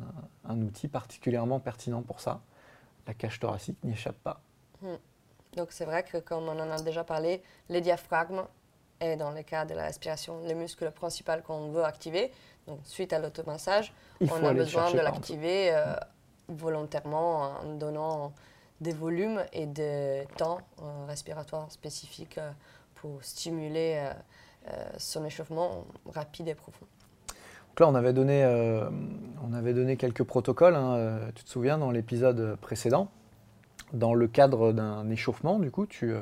un 0.45 0.61
outil 0.61 0.89
particulièrement 0.89 1.61
pertinent 1.61 2.03
pour 2.03 2.21
ça. 2.21 2.41
La 3.07 3.15
cage 3.15 3.41
thoracique 3.41 3.79
n'y 3.85 3.93
échappe 3.93 4.19
pas. 4.23 4.41
Donc 5.57 5.69
c'est 5.71 5.87
vrai 5.87 6.03
que 6.03 6.19
comme 6.19 6.45
on 6.45 6.59
en 6.59 6.71
a 6.71 6.81
déjà 6.83 7.05
parlé, 7.05 7.43
le 7.71 7.81
diaphragme 7.81 8.43
est 9.01 9.17
dans 9.17 9.31
le 9.31 9.43
cas 9.43 9.65
de 9.65 9.75
la 9.75 9.85
respiration 9.85 10.41
le 10.47 10.55
muscle 10.55 10.91
principal 10.91 11.43
qu'on 11.43 11.71
veut 11.71 11.85
activer. 11.85 12.31
Donc 12.67 12.81
suite 12.85 13.13
à 13.13 13.19
l'automassage, 13.19 13.93
on 14.21 14.45
a 14.45 14.53
besoin 14.53 14.93
de 14.93 14.99
l'activer 14.99 15.71
euh, 15.71 15.95
volontairement 16.49 17.59
en 17.61 17.75
donnant 17.75 18.33
des 18.81 18.93
volumes 18.93 19.43
et 19.53 19.67
des 19.67 20.27
temps 20.37 20.59
euh, 20.81 21.07
respiratoires 21.07 21.71
spécifiques 21.73 22.39
euh, 22.39 22.51
pour 22.95 23.23
stimuler 23.23 24.03
son 24.99 25.25
échauffement 25.25 25.87
rapide 26.13 26.49
et 26.49 26.55
profond. 26.55 26.85
Donc 27.29 27.81
là, 27.81 27.89
on 27.89 27.95
avait 27.95 28.13
donné, 28.13 28.45
on 28.45 29.53
avait 29.55 29.73
donné 29.73 29.97
quelques 29.97 30.25
protocoles, 30.25 30.75
hein, 30.75 31.21
tu 31.37 31.45
te 31.45 31.49
souviens, 31.49 31.79
dans 31.79 31.93
l'épisode 31.93 32.57
précédent. 32.57 33.09
Dans 33.93 34.15
le 34.15 34.27
cadre 34.27 34.73
d'un 34.73 35.09
échauffement, 35.11 35.61
du 35.61 35.71
coup, 35.71 35.87
tu, 35.87 36.13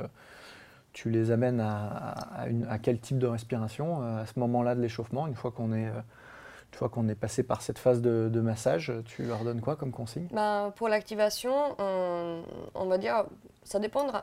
tu 0.97 1.11
les 1.11 1.31
amènes 1.31 1.61
à, 1.61 2.79
quel 2.83 2.99
type 2.99 3.19
de 3.19 3.27
respiration 3.27 4.03
euh, 4.03 4.23
à 4.23 4.27
ce 4.27 4.39
moment-là 4.39 4.75
de 4.75 4.81
l'échauffement, 4.81 5.27
une 5.27 5.35
fois 5.35 5.51
qu'on 5.51 5.75
est, 5.75 5.89
euh, 5.89 7.15
passé 7.21 7.43
par 7.43 7.61
cette 7.61 7.79
phase 7.79 8.01
de, 8.01 8.41
massage, 8.41 8.91
tu 9.05 9.25
leur 9.25 9.45
donnes 9.45 9.61
quoi 9.61 9.77
comme 9.77 9.93
consigne? 9.93 10.27
Ben, 10.33 10.73
pour 10.75 10.89
l'activation, 10.89 11.53
on, 11.79 12.87
va 12.87 12.97
dire, 12.97 13.25
ça, 13.63 13.79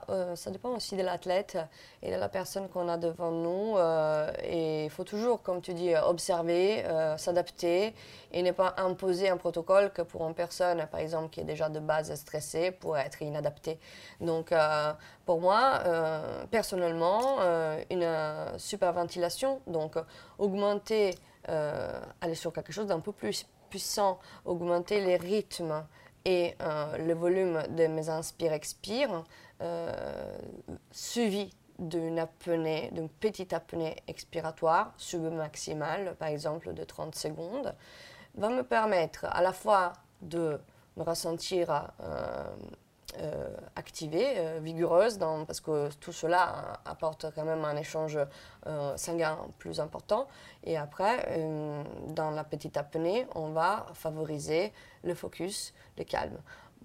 euh, 0.10 0.36
ça 0.36 0.50
dépend 0.50 0.70
aussi 0.70 0.98
de 0.98 1.04
l'athlète 1.04 1.60
et 2.02 2.12
de 2.12 2.16
la 2.16 2.28
personne 2.28 2.68
qu'on 2.70 2.90
a 2.90 2.98
devant 2.98 3.32
nous. 3.32 3.76
Il 4.84 4.90
faut 4.90 5.04
toujours, 5.04 5.42
comme 5.42 5.62
tu 5.62 5.74
dis, 5.74 5.96
observer, 5.96 6.86
euh, 6.86 7.18
s'adapter 7.18 7.94
et 8.32 8.42
ne 8.42 8.52
pas 8.52 8.76
imposer 8.78 9.30
un 9.30 9.38
protocole 9.38 9.92
que 9.92 10.02
pour 10.02 10.28
une 10.28 10.34
personne, 10.34 10.86
par 10.92 11.00
exemple, 11.00 11.30
qui 11.30 11.40
est 11.40 11.46
déjà 11.46 11.70
de 11.70 11.80
base 11.80 12.14
stressée, 12.16 12.72
pourrait 12.72 13.06
être 13.06 13.22
inadapté. 13.22 13.80
Donc, 14.22 14.52
euh, 14.52 14.94
pour 15.26 15.40
moi, 15.40 15.82
euh, 15.86 16.46
personnellement, 16.52 17.40
une 17.90 18.58
superventilation, 18.58 19.62
donc 19.68 19.96
augmenter, 20.38 21.16
aller 21.48 22.36
sur 22.36 22.54
quelque 22.54 22.72
chose 22.72 22.88
d'un 22.88 23.00
peu 23.00 23.12
plus 23.12 23.46
puissant, 23.70 24.20
augmenter 24.46 25.02
les 25.02 25.18
rythmes 25.18 25.86
et 26.26 26.56
le 26.60 27.14
volume 27.14 27.64
de 27.70 27.88
mes 27.88 28.10
inspire-expire, 28.10 29.24
euh, 29.64 30.36
suivi 30.92 31.54
d'une 31.88 32.20
apnée, 32.20 32.90
d'une 32.92 33.10
petite 33.10 33.54
apnée 33.54 33.96
expiratoire 34.08 34.94
submaximale, 34.98 36.16
par 36.16 36.30
exemple 36.30 36.74
de 36.74 36.84
30 36.84 37.16
secondes, 37.16 37.76
va 38.36 38.50
me 38.50 38.64
permettre 38.64 39.26
à 39.26 39.42
la 39.42 39.54
fois 39.54 39.94
de 40.22 40.60
me 40.98 41.04
ressentir 41.04 41.92
euh, 42.02 42.44
euh, 43.20 43.56
activée, 43.76 44.36
euh, 44.38 44.60
vigoureuse, 44.62 45.20
parce 45.20 45.60
que 45.60 45.90
tout 46.00 46.12
cela 46.12 46.80
apporte 46.86 47.28
quand 47.36 47.46
même 47.46 47.64
un 47.64 47.76
échange 47.76 48.18
sanguin 48.96 49.38
plus 49.60 49.80
important. 49.80 50.28
Et 50.64 50.78
après, 50.78 51.40
dans 52.08 52.32
la 52.32 52.44
petite 52.44 52.78
apnée, 52.78 53.28
on 53.36 53.50
va 53.50 53.86
favoriser 53.94 54.74
le 55.04 55.14
focus, 55.14 55.74
le 55.98 56.06
calme. 56.06 56.40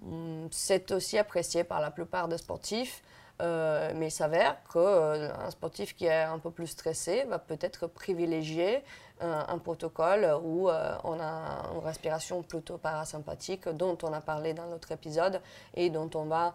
Hum, 0.05 0.47
C'est 0.51 0.91
aussi 0.91 1.17
apprécié 1.17 1.63
par 1.63 1.81
la 1.81 1.91
plupart 1.91 2.27
des 2.27 2.37
sportifs, 2.37 3.01
euh, 3.41 3.91
mais 3.95 4.07
il 4.07 4.11
s'avère 4.11 4.57
qu'un 4.71 5.49
sportif 5.49 5.95
qui 5.95 6.05
est 6.05 6.23
un 6.23 6.39
peu 6.39 6.51
plus 6.51 6.67
stressé 6.67 7.23
va 7.25 7.39
peut-être 7.39 7.87
privilégier 7.87 8.83
euh, 9.21 9.43
un 9.47 9.57
protocole 9.57 10.27
où 10.43 10.69
euh, 10.69 10.95
on 11.03 11.19
a 11.19 11.69
une 11.73 11.79
respiration 11.79 12.41
plutôt 12.41 12.77
parasympathique 12.77 13.67
dont 13.69 13.97
on 14.03 14.13
a 14.13 14.21
parlé 14.21 14.53
dans 14.53 14.65
l'autre 14.65 14.91
épisode 14.91 15.41
et 15.73 15.89
dont 15.89 16.09
on 16.15 16.25
va 16.25 16.53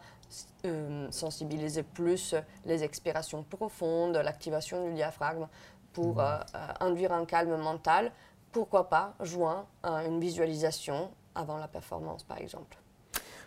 euh, 0.64 1.10
sensibiliser 1.10 1.82
plus 1.82 2.34
les 2.64 2.82
expirations 2.82 3.42
profondes, 3.42 4.16
l'activation 4.16 4.88
du 4.88 4.94
diaphragme 4.94 5.46
pour 5.92 6.20
euh, 6.20 6.38
euh, 6.54 6.66
induire 6.80 7.12
un 7.12 7.26
calme 7.26 7.56
mental, 7.56 8.10
pourquoi 8.50 8.88
pas 8.88 9.14
joint 9.20 9.66
à 9.82 10.04
une 10.04 10.20
visualisation 10.20 11.10
avant 11.34 11.58
la 11.58 11.68
performance 11.68 12.22
par 12.24 12.38
exemple. 12.38 12.78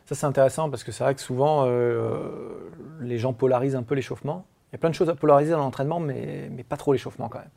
Ça, 0.07 0.15
c'est 0.15 0.25
intéressant 0.25 0.69
parce 0.69 0.85
que 0.85 0.93
c'est 0.93 1.03
vrai 1.03 1.13
que 1.15 1.21
souvent, 1.21 1.65
euh, 1.67 2.71
les 3.01 3.19
gens 3.19 3.33
polarisent 3.33 3.75
un 3.75 3.83
peu 3.83 3.93
l'échauffement. 3.93 4.45
Il 4.69 4.73
y 4.73 4.75
a 4.75 4.79
plein 4.79 4.89
de 4.89 4.95
choses 4.95 5.09
à 5.09 5.15
polariser 5.15 5.51
dans 5.51 5.59
l'entraînement, 5.59 5.99
mais, 5.99 6.49
mais 6.49 6.63
pas 6.63 6.77
trop 6.77 6.93
l'échauffement 6.93 7.27
quand 7.27 7.39
même. 7.39 7.49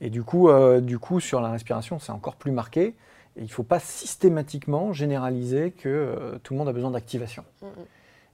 Et 0.00 0.08
du 0.08 0.22
coup, 0.22 0.48
euh, 0.48 0.80
du 0.80 0.98
coup, 0.98 1.20
sur 1.20 1.42
la 1.42 1.50
respiration, 1.50 1.98
c'est 1.98 2.12
encore 2.12 2.36
plus 2.36 2.50
marqué. 2.50 2.96
Et 3.36 3.40
il 3.40 3.44
ne 3.44 3.48
faut 3.48 3.62
pas 3.62 3.78
systématiquement 3.78 4.92
généraliser 4.94 5.70
que 5.70 5.88
euh, 5.88 6.38
tout 6.42 6.54
le 6.54 6.58
monde 6.58 6.68
a 6.68 6.72
besoin 6.72 6.90
d'activation. 6.90 7.44
Mm, 7.60 7.66
mm. 7.66 7.70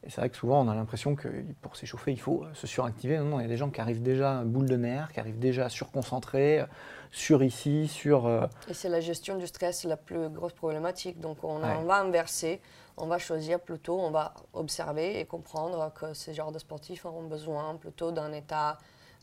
Et 0.06 0.10
c'est 0.10 0.20
vrai 0.20 0.30
que 0.30 0.36
souvent, 0.36 0.64
on 0.64 0.68
a 0.68 0.74
l'impression 0.76 1.16
que 1.16 1.28
pour 1.60 1.74
s'échauffer, 1.74 2.12
il 2.12 2.20
faut 2.20 2.44
se 2.54 2.68
suractiver. 2.68 3.18
Non, 3.18 3.24
non, 3.24 3.40
il 3.40 3.42
y 3.42 3.46
a 3.46 3.48
des 3.48 3.56
gens 3.56 3.70
qui 3.70 3.80
arrivent 3.80 4.02
déjà 4.02 4.42
boule 4.44 4.68
de 4.68 4.76
nerfs, 4.76 5.12
qui 5.12 5.18
arrivent 5.18 5.40
déjà 5.40 5.68
surconcentrés, 5.68 6.64
sur 7.10 7.42
ici, 7.42 7.88
sur. 7.88 8.26
Euh, 8.26 8.46
Et 8.68 8.74
c'est 8.74 8.88
la 8.88 9.00
gestion 9.00 9.36
du 9.36 9.46
stress 9.46 9.84
la 9.84 9.96
plus 9.96 10.28
grosse 10.28 10.52
problématique. 10.52 11.20
Donc 11.20 11.42
on, 11.42 11.58
va 11.58 12.00
inverser, 12.00 12.60
on 13.00 13.06
va 13.06 13.18
choisir 13.18 13.60
plutôt, 13.60 13.98
on 13.98 14.10
va 14.10 14.34
observer 14.52 15.20
et 15.20 15.24
comprendre 15.24 15.92
que 15.94 16.14
ces 16.14 16.34
genres 16.34 16.52
de 16.52 16.58
sportifs 16.58 17.04
ont 17.04 17.24
besoin 17.24 17.76
plutôt 17.76 18.12
d'un 18.12 18.32
état 18.32 18.78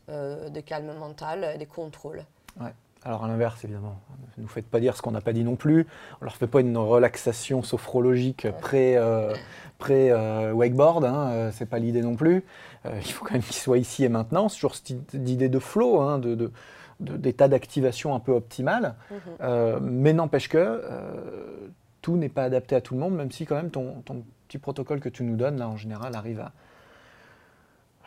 euh, 0.08 0.48
de 0.48 0.60
calme 0.60 0.92
mental 0.98 1.52
et 1.54 1.58
de 1.58 1.64
contrôle. 1.64 2.24
Ouais. 2.60 2.72
Alors 3.04 3.24
à 3.24 3.28
l'inverse, 3.28 3.62
évidemment, 3.62 4.00
ne 4.36 4.42
nous 4.42 4.48
faites 4.48 4.66
pas 4.66 4.80
dire 4.80 4.96
ce 4.96 5.02
qu'on 5.02 5.12
n'a 5.12 5.20
pas 5.20 5.32
dit 5.32 5.44
non 5.44 5.54
plus. 5.54 5.86
On 6.20 6.24
leur 6.24 6.34
fait 6.34 6.48
pas 6.48 6.60
une 6.60 6.76
relaxation 6.76 7.62
sophrologique 7.62 8.48
pré, 8.60 8.96
euh, 8.96 9.32
pré 9.78 10.12
wakeboard, 10.52 11.04
hein, 11.04 11.50
c'est 11.52 11.66
pas 11.66 11.78
l'idée 11.78 12.02
non 12.02 12.16
plus. 12.16 12.44
il 12.84 13.12
faut 13.12 13.24
quand 13.24 13.34
même 13.34 13.42
qu'ils 13.42 13.54
soient 13.54 13.78
ici 13.78 14.02
et 14.02 14.08
maintenant. 14.08 14.48
C'est 14.48 14.56
toujours 14.56 14.74
cette 14.74 15.14
idée 15.14 15.48
de 15.48 15.58
flow, 15.60 16.00
hein, 16.00 16.18
de 16.18 16.50
d'état 17.00 17.48
d'activation 17.48 18.14
un 18.14 18.20
peu 18.20 18.32
optimal. 18.32 18.94
Mhm. 19.10 19.18
Euh, 19.42 19.78
mais 19.80 20.12
n'empêche 20.12 20.48
que 20.48 20.58
euh, 20.58 21.68
tout 22.06 22.16
n'est 22.16 22.28
pas 22.28 22.44
adapté 22.44 22.76
à 22.76 22.80
tout 22.80 22.94
le 22.94 23.00
monde, 23.00 23.16
même 23.16 23.32
si 23.32 23.46
quand 23.46 23.56
même 23.56 23.72
ton, 23.72 24.04
petit 24.46 24.58
protocole 24.58 25.00
que 25.00 25.08
tu 25.08 25.24
nous 25.24 25.34
donnes, 25.34 25.58
là, 25.58 25.68
en 25.68 25.76
général, 25.76 26.14
arrive 26.14 26.48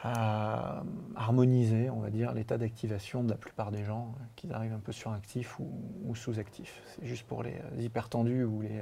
à, 0.02 0.84
harmoniser, 1.18 1.90
on 1.90 2.00
va 2.00 2.10
dire, 2.10 2.34
l'état 2.34 2.58
d'activation 2.58 3.26
de 3.26 3.30
la 3.30 3.36
plupart 3.36 3.72
des 3.72 3.84
gens, 3.84 4.16
euh, 4.16 4.24
qu'ils 4.38 4.54
arrivent 4.54 4.72
un 4.72 4.80
peu 4.80 4.94
suractifs 4.94 5.60
ou, 5.60 5.70
ou 6.06 6.16
sous-actifs. 6.16 6.82
C'est 6.96 7.08
juste 7.08 7.28
pour 7.28 7.44
les 7.44 7.60
hypertendus 7.78 8.46
ou 8.46 8.62
les, 8.62 8.82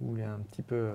ou 0.00 0.14
les 0.14 0.22
un 0.22 0.38
petit 0.38 0.62
peu 0.62 0.94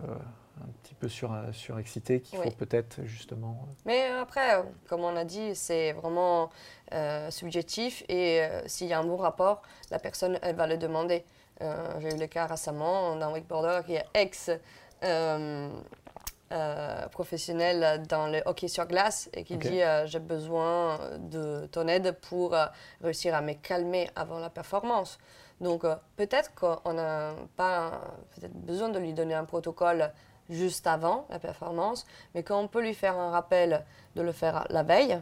un 0.60 0.72
petit 0.84 0.94
peu 0.94 1.08
sur, 1.08 1.34
euh, 1.34 1.52
surexcité 1.52 2.22
qu'il 2.22 2.40
faut 2.40 2.52
peut-être 2.52 3.04
justement. 3.04 3.66
Euh, 3.68 3.74
Mais 3.86 4.06
après, 4.08 4.56
euh, 4.56 4.64
comme 4.88 5.02
on 5.02 5.16
a 5.16 5.24
dit, 5.24 5.56
c'est 5.56 5.94
vraiment 5.94 6.50
subjectif 7.30 8.04
et 8.10 8.42
s'il 8.66 8.88
y 8.88 8.94
a 8.94 9.00
un 9.00 9.06
bon 9.06 9.16
rapport, 9.16 9.62
la 9.92 10.00
personne, 10.00 10.38
elle 10.42 10.58
va 10.58 10.68
le 10.68 10.78
demander. 10.78 11.24
J'ai 12.00 12.16
eu 12.16 12.18
le 12.18 12.28
cas 12.28 12.48
récemment 12.48 13.16
d'un 13.16 13.32
wakeboarder 13.32 13.82
qui 13.86 13.96
est 13.96 14.06
ex. 14.14 14.50
professionnel 17.12 18.04
dans 18.08 18.28
le 18.28 18.42
hockey 18.46 18.68
sur 18.68 18.86
glace 18.86 19.30
et 19.34 19.46
qui 19.46 19.56
dit 19.56 19.80
j'ai 20.06 20.20
besoin 20.20 21.00
de 21.18 21.66
ton 21.72 21.88
aide 21.88 22.18
pour 22.30 22.56
réussir 23.02 23.34
à 23.36 23.42
me 23.42 23.54
calmer 23.54 24.10
avant 24.18 24.40
la 24.40 24.50
performance. 24.50 25.18
Donc 25.62 25.86
peut-être 26.18 26.54
qu'on 26.56 26.94
n'a 26.94 27.34
pas 27.56 28.02
besoin 28.50 28.90
de 28.90 29.00
lui 29.00 29.14
donner 29.14 29.34
un 29.34 29.46
protocole 29.46 30.12
juste 30.50 30.88
avant 30.88 31.26
la 31.30 31.40
performance, 31.40 32.06
mais 32.36 32.44
quand 32.44 32.60
on 32.60 32.68
peut 32.68 32.82
lui 32.82 32.94
faire 32.94 33.18
un 33.18 33.32
rappel 33.32 33.86
de 34.16 34.22
le 34.22 34.34
faire 34.34 34.66
la 34.70 34.84
veille 34.84 35.22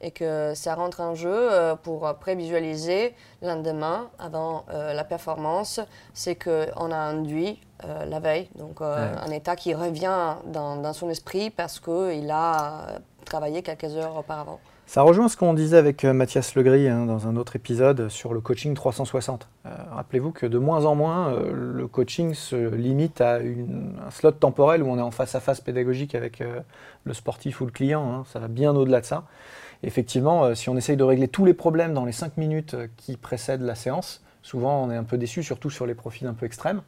et 0.00 0.10
que 0.10 0.52
ça 0.54 0.74
rentre 0.74 1.00
en 1.00 1.14
jeu 1.14 1.30
euh, 1.32 1.76
pour 1.76 2.12
prévisualiser 2.16 3.14
le 3.42 3.48
lendemain 3.48 4.10
avant 4.18 4.64
euh, 4.70 4.92
la 4.92 5.04
performance, 5.04 5.80
c'est 6.12 6.34
qu'on 6.36 6.90
a 6.90 6.96
induit 6.96 7.60
euh, 7.84 8.04
la 8.04 8.20
veille, 8.20 8.48
donc 8.56 8.80
un 8.80 9.30
état 9.30 9.56
qui 9.56 9.74
revient 9.74 10.36
dans, 10.46 10.76
dans 10.76 10.92
son 10.92 11.08
esprit 11.10 11.50
parce 11.50 11.80
qu'il 11.80 12.30
a 12.30 12.98
travaillé 13.24 13.62
quelques 13.62 13.94
heures 13.96 14.16
auparavant. 14.16 14.60
Ça 14.86 15.02
rejoint 15.02 15.28
ce 15.28 15.36
qu'on 15.36 15.54
disait 15.54 15.78
avec 15.78 16.04
euh, 16.04 16.12
Mathias 16.12 16.54
Legris 16.54 16.88
hein, 16.88 17.06
dans 17.06 17.26
un 17.26 17.36
autre 17.36 17.56
épisode 17.56 18.10
sur 18.10 18.34
le 18.34 18.40
coaching 18.40 18.74
360. 18.74 19.48
Euh, 19.64 19.70
rappelez-vous 19.92 20.30
que 20.30 20.46
de 20.46 20.58
moins 20.58 20.84
en 20.84 20.94
moins, 20.94 21.32
euh, 21.32 21.52
le 21.52 21.88
coaching 21.88 22.34
se 22.34 22.56
limite 22.74 23.20
à 23.20 23.36
un 23.36 24.10
slot 24.10 24.32
temporel 24.32 24.82
où 24.82 24.88
on 24.88 24.98
est 24.98 25.02
en 25.02 25.10
face 25.10 25.34
à 25.34 25.40
face 25.40 25.60
pédagogique 25.60 26.14
avec 26.14 26.42
le 27.04 27.14
sportif 27.14 27.60
ou 27.60 27.66
le 27.66 27.72
client. 27.72 28.12
Hein. 28.12 28.24
ça 28.30 28.38
va 28.38 28.48
bien 28.48 28.76
au-delà 28.76 29.00
de 29.00 29.06
ça. 29.06 29.24
Effectivement, 29.86 30.54
si 30.54 30.68
on 30.68 30.76
essaye 30.76 30.96
de 30.96 31.04
régler 31.04 31.28
tous 31.28 31.44
les 31.44 31.54
problèmes 31.54 31.94
dans 31.94 32.04
les 32.04 32.12
5 32.12 32.36
minutes 32.36 32.76
qui 32.96 33.16
précèdent 33.16 33.62
la 33.62 33.74
séance, 33.74 34.22
souvent 34.42 34.84
on 34.84 34.90
est 34.90 34.96
un 34.96 35.04
peu 35.04 35.18
déçu, 35.18 35.42
surtout 35.42 35.70
sur 35.70 35.86
les 35.86 35.94
profils 35.94 36.26
un 36.26 36.34
peu 36.34 36.46
extrêmes. 36.46 36.82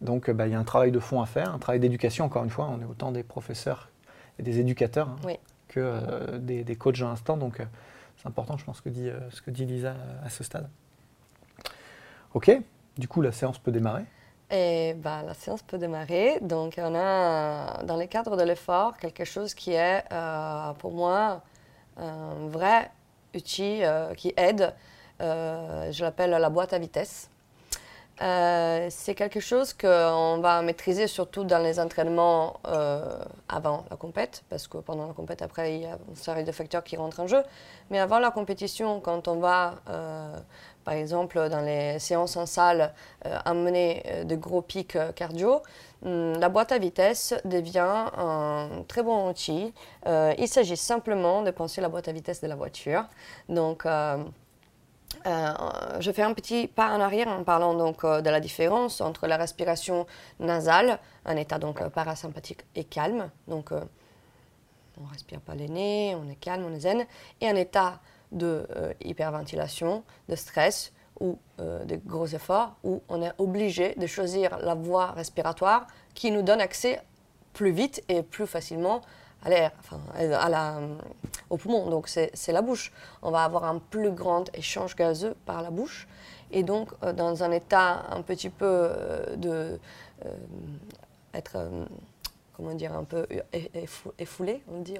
Donc 0.00 0.30
bah, 0.30 0.46
il 0.46 0.52
y 0.52 0.54
a 0.54 0.58
un 0.58 0.64
travail 0.64 0.90
de 0.90 0.98
fond 0.98 1.20
à 1.20 1.26
faire, 1.26 1.54
un 1.54 1.58
travail 1.58 1.80
d'éducation, 1.80 2.24
encore 2.24 2.44
une 2.44 2.50
fois. 2.50 2.68
On 2.72 2.80
est 2.80 2.84
autant 2.84 3.12
des 3.12 3.22
professeurs 3.22 3.88
et 4.38 4.42
des 4.42 4.58
éducateurs. 4.58 5.08
Hein. 5.08 5.16
Oui 5.24 5.38
que 5.72 5.80
euh, 5.80 6.38
des, 6.38 6.76
coachs 6.76 7.00
à 7.00 7.04
l'instant. 7.04 7.36
Donc 7.36 7.60
euh, 7.60 7.64
c'est 8.16 8.28
important, 8.28 8.56
je 8.56 8.64
pense, 8.64 8.76
ce 8.76 8.82
que 8.82 8.88
dit, 8.88 9.08
euh, 9.08 9.18
ce 9.30 9.42
que 9.42 9.50
dit 9.50 9.66
Lisa 9.66 9.94
à 10.24 10.28
ce 10.28 10.44
stade. 10.44 10.68
Ok, 12.34 12.50
du 12.96 13.08
coup 13.08 13.22
la 13.22 13.32
séance 13.32 13.58
peut 13.58 13.72
démarrer. 13.72 14.04
Et 14.50 14.94
bah, 14.94 15.22
la 15.22 15.32
séance 15.32 15.62
peut 15.62 15.78
démarrer. 15.78 16.38
Donc, 16.42 16.74
on 16.76 16.94
a 16.94 17.82
dans 17.84 17.96
le 17.96 18.04
cadre 18.04 18.36
de 18.36 18.42
l'effort 18.42 18.98
quelque 18.98 19.24
chose 19.24 19.54
qui 19.54 19.72
est 19.72 20.04
pour 20.78 20.92
moi 20.92 21.42
un 21.96 22.48
vrai 22.48 22.90
outil 23.34 23.82
qui 24.16 24.32
aide. 24.36 24.74
je 25.20 26.02
l'appelle 26.02 26.30
la 26.30 26.50
boîte 26.50 26.72
à 26.72 26.78
vitesse. 26.78 27.31
Euh, 28.20 28.86
c'est 28.90 29.14
quelque 29.14 29.40
chose 29.40 29.72
qu'on 29.72 30.38
va 30.40 30.62
maîtriser 30.62 31.06
surtout 31.06 31.44
dans 31.44 31.58
les 31.58 31.80
entraînements 31.80 32.60
euh, 32.66 33.18
avant 33.48 33.84
la 33.90 33.96
compète, 33.96 34.44
parce 34.50 34.68
que 34.68 34.78
pendant 34.78 35.06
la 35.06 35.14
compète, 35.14 35.40
après, 35.42 35.76
il 35.76 35.82
y 35.82 35.86
a 35.86 35.98
une 36.08 36.14
série 36.14 36.44
de 36.44 36.52
facteurs 36.52 36.84
qui 36.84 36.96
rentrent 36.96 37.20
en 37.20 37.26
jeu. 37.26 37.42
Mais 37.90 37.98
avant 37.98 38.18
la 38.18 38.30
compétition, 38.30 39.00
quand 39.00 39.28
on 39.28 39.36
va, 39.36 39.76
euh, 39.88 40.36
par 40.84 40.94
exemple, 40.94 41.48
dans 41.48 41.62
les 41.62 41.98
séances 41.98 42.36
en 42.36 42.46
salle, 42.46 42.92
amener 43.44 44.02
de 44.24 44.36
gros 44.36 44.62
pics 44.62 44.98
cardio, 45.14 45.62
hum, 46.04 46.38
la 46.38 46.48
boîte 46.48 46.72
à 46.72 46.78
vitesse 46.78 47.34
devient 47.44 48.06
un 48.16 48.68
très 48.88 49.02
bon 49.02 49.30
outil. 49.30 49.72
il 50.06 50.48
s'agit 50.48 50.76
simplement 50.76 51.42
de 51.42 51.50
penser 51.50 51.80
la 51.80 51.88
boîte 51.88 52.08
à 52.08 52.12
vitesse 52.12 52.40
de 52.40 52.46
la 52.46 52.56
voiture. 52.56 53.04
Donc, 53.48 53.86
euh, 55.26 55.52
je 56.00 56.10
fais 56.10 56.22
un 56.22 56.34
petit 56.34 56.66
pas 56.66 56.90
en 56.96 57.00
arrière 57.00 57.28
en 57.28 57.44
parlant 57.44 57.74
donc 57.74 58.04
euh, 58.04 58.20
de 58.20 58.30
la 58.30 58.40
différence 58.40 59.00
entre 59.00 59.26
la 59.26 59.36
respiration 59.36 60.06
nasale, 60.40 60.98
un 61.24 61.36
état 61.36 61.58
donc 61.58 61.80
euh, 61.80 61.88
parasympathique 61.88 62.64
et 62.74 62.84
calme, 62.84 63.30
donc 63.48 63.70
on 63.72 65.04
respire 65.06 65.40
pas 65.40 65.54
les 65.54 65.68
nez, 65.68 66.14
on 66.14 66.28
est 66.28 66.36
calme, 66.36 66.64
on 66.64 66.74
est 66.74 66.80
zen, 66.80 67.06
et 67.40 67.48
un 67.48 67.56
état 67.56 68.00
de 68.30 68.66
hyperventilation, 69.04 70.04
de 70.28 70.36
stress 70.36 70.92
ou 71.20 71.38
de 71.58 71.96
gros 72.06 72.26
efforts 72.26 72.76
où 72.82 73.02
on 73.08 73.22
est 73.22 73.32
obligé 73.38 73.94
de 73.96 74.06
choisir 74.06 74.58
la 74.58 74.74
voie 74.74 75.10
respiratoire 75.12 75.86
qui 76.14 76.30
nous 76.30 76.42
donne 76.42 76.60
accès 76.60 77.02
plus 77.52 77.72
vite 77.72 78.02
et 78.08 78.22
plus 78.22 78.46
facilement 78.46 79.02
à 79.44 79.50
l'air, 79.50 79.72
enfin, 79.80 80.00
à 80.14 80.48
la, 80.48 80.80
au 81.50 81.56
poumon, 81.56 81.90
donc 81.90 82.08
c'est 82.08 82.52
la 82.52 82.62
bouche. 82.62 82.92
On 83.22 83.30
va 83.30 83.44
avoir 83.44 83.64
un 83.64 83.78
plus 83.78 84.10
grand 84.10 84.44
échange 84.56 84.96
gazeux 84.96 85.34
par 85.44 85.62
la 85.62 85.70
bouche. 85.70 86.06
Et 86.52 86.62
donc, 86.62 86.90
euh, 87.02 87.12
dans 87.12 87.42
un 87.42 87.50
état 87.50 88.04
un 88.10 88.22
petit 88.22 88.50
peu 88.50 88.66
euh, 88.66 89.36
de. 89.36 89.78
Euh, 90.24 90.34
être. 91.34 91.56
comment 92.54 92.74
dire, 92.74 92.94
un 92.94 93.04
peu 93.04 93.26
effoulé, 94.18 94.62
on 94.70 94.80
dit. 94.80 94.98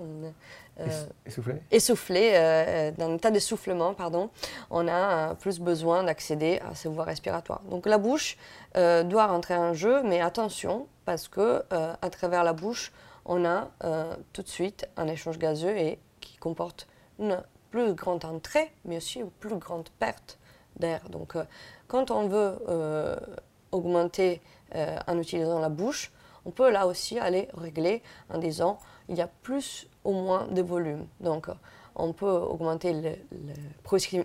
essoufflé 1.26 1.60
Essoufflé, 1.70 2.92
dans 2.96 3.10
un 3.10 3.14
état 3.16 3.30
d'essoufflement, 3.30 3.92
pardon, 3.92 4.30
on 4.70 4.88
a 4.88 5.34
plus 5.34 5.60
besoin 5.60 6.04
d'accéder 6.04 6.58
à 6.68 6.74
ces 6.74 6.88
voies 6.88 7.04
respiratoires. 7.04 7.60
Donc 7.70 7.84
la 7.84 7.98
bouche 7.98 8.38
doit 8.74 9.26
rentrer 9.26 9.54
en 9.54 9.74
jeu, 9.74 10.02
mais 10.02 10.22
attention, 10.22 10.86
parce 11.04 11.28
que 11.28 11.62
à 11.70 12.08
travers 12.08 12.42
la 12.44 12.54
bouche, 12.54 12.90
on 13.24 13.44
a 13.44 13.70
euh, 13.84 14.14
tout 14.32 14.42
de 14.42 14.48
suite 14.48 14.88
un 14.96 15.06
échange 15.08 15.38
gazeux 15.38 15.76
et 15.76 15.98
qui 16.20 16.36
comporte 16.36 16.86
une 17.18 17.42
plus 17.70 17.94
grande 17.94 18.24
entrée, 18.24 18.72
mais 18.84 18.96
aussi 18.96 19.20
une 19.20 19.30
plus 19.30 19.56
grande 19.56 19.88
perte 19.98 20.38
d'air. 20.76 21.08
Donc, 21.10 21.36
euh, 21.36 21.44
quand 21.88 22.10
on 22.10 22.28
veut 22.28 22.58
euh, 22.68 23.16
augmenter 23.70 24.40
en 25.06 25.18
utilisant 25.18 25.60
la 25.60 25.68
bouche, 25.68 26.10
on 26.46 26.50
peut 26.50 26.70
là 26.70 26.86
aussi 26.86 27.18
aller 27.18 27.48
régler 27.52 28.02
en 28.30 28.38
disant 28.38 28.78
il 29.10 29.16
y 29.16 29.20
a 29.20 29.26
plus 29.26 29.86
ou 30.02 30.12
moins 30.12 30.46
de 30.46 30.62
volume. 30.62 31.06
Donc, 31.20 31.48
on 31.94 32.14
peut 32.14 32.26
augmenter 32.26 32.94
la 32.94 33.10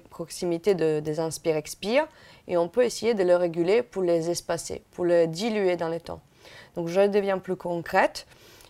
proximité 0.10 0.74
des 0.74 1.20
inspire-expire 1.20 2.08
et 2.48 2.56
on 2.56 2.70
peut 2.70 2.86
essayer 2.86 3.14
de 3.14 3.24
le 3.24 3.36
réguler 3.36 3.84
pour 3.84 4.04
les 4.04 4.30
espacer, 4.30 4.84
pour 4.92 5.04
le 5.04 5.28
diluer 5.28 5.76
dans 5.76 5.90
le 5.90 6.00
temps. 6.00 6.22
Donc, 6.76 6.88
je 6.88 7.02
deviens 7.08 7.40
plus 7.40 7.58
concrète. 7.58 8.26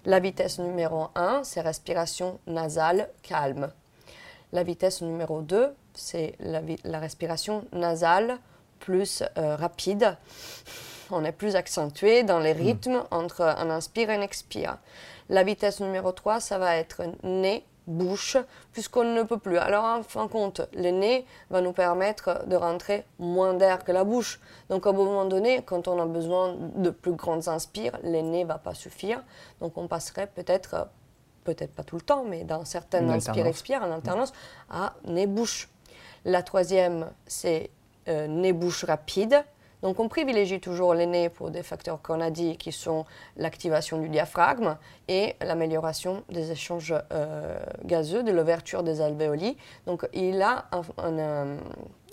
La 0.07 0.21
vitesse 0.21 0.57
numéro 0.59 1.09
1, 1.15 1.41
c'est 1.43 1.59
respiration 1.59 2.39
nasale 2.47 3.09
calme. 3.23 3.73
La 4.53 4.63
vitesse 4.63 5.01
numéro 5.01 5.41
2, 5.41 5.75
c'est 5.93 6.33
la, 6.39 6.99
respiration 6.99 7.65
nasale 7.73 8.39
plus 8.79 9.21
euh, 9.37 9.57
rapide. 9.57 10.15
On 11.11 11.25
est 11.25 11.33
plus 11.33 11.57
accentué 11.57 12.23
dans 12.23 12.39
les 12.39 12.53
hmm. 12.53 12.57
rythmes 12.57 13.03
entre 13.11 13.41
un 13.41 13.69
inspire 13.69 14.09
et 14.09 14.15
un 14.15 14.21
expire. 14.21 14.77
La 15.27 15.43
vitesse 15.43 15.81
numéro 15.81 16.13
3, 16.13 16.39
ça 16.39 16.57
va 16.57 16.77
être 16.77 17.01
nez 17.23 17.65
bouche, 17.87 18.37
puisqu'on 18.73 19.05
ne 19.05 19.23
peut 19.23 19.39
plus. 19.39 19.57
Alors, 19.57 19.85
en 19.85 20.03
fin 20.03 20.25
de 20.25 20.29
compte, 20.29 20.61
le 20.73 20.91
nez 20.91 21.25
va 21.49 21.61
nous 21.61 21.71
permettre 21.71 22.45
de 22.47 22.55
rentrer 22.55 23.05
moins 23.17 23.53
d'air 23.53 23.83
que 23.83 23.91
la 23.91 24.03
bouche. 24.03 24.39
Donc, 24.69 24.85
à 24.85 24.89
un 24.89 24.93
moment 24.93 25.25
donné, 25.25 25.61
quand 25.65 25.87
on 25.87 25.99
a 25.99 26.05
besoin 26.05 26.55
de 26.75 26.89
plus 26.89 27.13
grandes 27.13 27.47
inspires, 27.47 27.97
le 28.03 28.21
nez 28.21 28.43
ne 28.43 28.47
va 28.47 28.57
pas 28.57 28.73
suffire. 28.73 29.23
Donc, 29.61 29.77
on 29.77 29.87
passerait 29.87 30.27
peut-être, 30.27 30.89
peut-être 31.45 31.73
pas 31.73 31.83
tout 31.83 31.95
le 31.95 32.01
temps, 32.01 32.23
mais 32.25 32.43
dans 32.43 32.65
certaines 32.65 33.09
inspires-expires, 33.09 33.81
en 33.81 33.91
alternance, 33.91 34.33
à 34.69 34.93
nez-bouche. 35.05 35.69
La 36.25 36.43
troisième, 36.43 37.09
c'est 37.25 37.71
euh, 38.09 38.27
nez-bouche 38.27 38.83
rapide. 38.83 39.43
Donc 39.81 39.99
on 39.99 40.07
privilégie 40.07 40.59
toujours 40.59 40.93
nez 41.05 41.29
pour 41.29 41.51
des 41.51 41.63
facteurs 41.63 42.01
qu'on 42.01 42.19
a 42.19 42.29
dit 42.31 42.57
qui 42.57 42.71
sont 42.71 43.05
l'activation 43.35 43.99
du 43.99 44.09
diaphragme 44.09 44.77
et 45.07 45.35
l'amélioration 45.41 46.23
des 46.29 46.51
échanges 46.51 46.95
euh, 47.11 47.59
gazeux, 47.85 48.23
de 48.23 48.31
l'ouverture 48.31 48.83
des 48.83 49.01
alvéolis. 49.01 49.57
Donc 49.85 50.07
il 50.13 50.41
a 50.41 50.65
un, 50.71 50.81
un, 50.97 51.57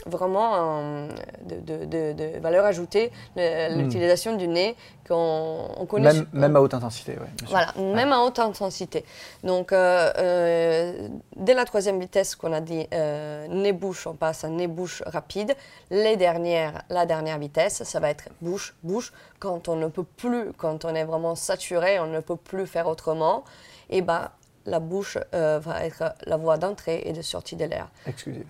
vraiment 0.07 1.09
de, 1.45 1.85
de, 1.85 2.39
valeur 2.41 2.65
ajoutée 2.65 3.11
hmm. 3.37 3.79
l'utilisation 3.79 4.37
du 4.37 4.49
nez 4.49 4.77
qu'on 5.07 5.87
connaît. 5.89 6.13
Même, 6.13 6.27
même, 6.33 6.57
à 6.57 6.61
haute 6.61 6.75
intensité, 6.75 7.17
oui. 7.21 7.27
Voilà, 7.49 7.73
même 7.77 8.13
à 8.13 8.21
haute 8.21 8.39
intensité. 8.39 9.05
Donc, 9.43 9.73
euh, 9.73 10.11
euh, 10.19 11.09
dès 11.37 11.55
la 11.55 11.65
troisième 11.65 12.01
vitesse 12.01 12.35
qu'on 12.35 12.53
a 12.53 12.61
dit 12.61 12.87
euh, 12.93 13.47
nez-bouche, 13.49 14.07
on 14.07 14.15
passe 14.15 14.45
à 14.45 14.49
nez-bouche 14.49 15.03
rapide. 15.07 15.55
Les 15.91 16.17
dernières, 16.17 16.83
la 16.89 17.07
dernière 17.07 17.39
vitesse, 17.39 17.83
ça 17.85 18.01
va 18.01 18.11
être 18.11 18.29
bouche-bouche. 18.41 19.13
Quand 19.39 19.69
on 19.69 19.77
ne 19.77 19.89
peut 19.89 20.05
plus, 20.05 20.53
quand 20.57 20.85
on 20.85 20.95
est 20.95 21.05
vraiment 21.05 21.35
saturé, 21.35 22.01
on 22.01 22.07
ne 22.07 22.21
peut 22.21 22.37
plus 22.37 22.67
faire 22.67 22.87
autrement, 22.89 23.45
et 23.91 23.99
eh 23.99 24.03
ben 24.03 24.31
la 24.67 24.81
bouche 24.81 25.19
va 25.33 25.85
être 25.85 26.15
la 26.25 26.39
voie 26.39 26.57
d'entrée 26.57 27.03
et 27.05 27.13
de 27.13 27.21
sortie 27.21 27.55
de 27.55 27.67
l'air. 27.67 27.89
Excusez. 28.07 28.47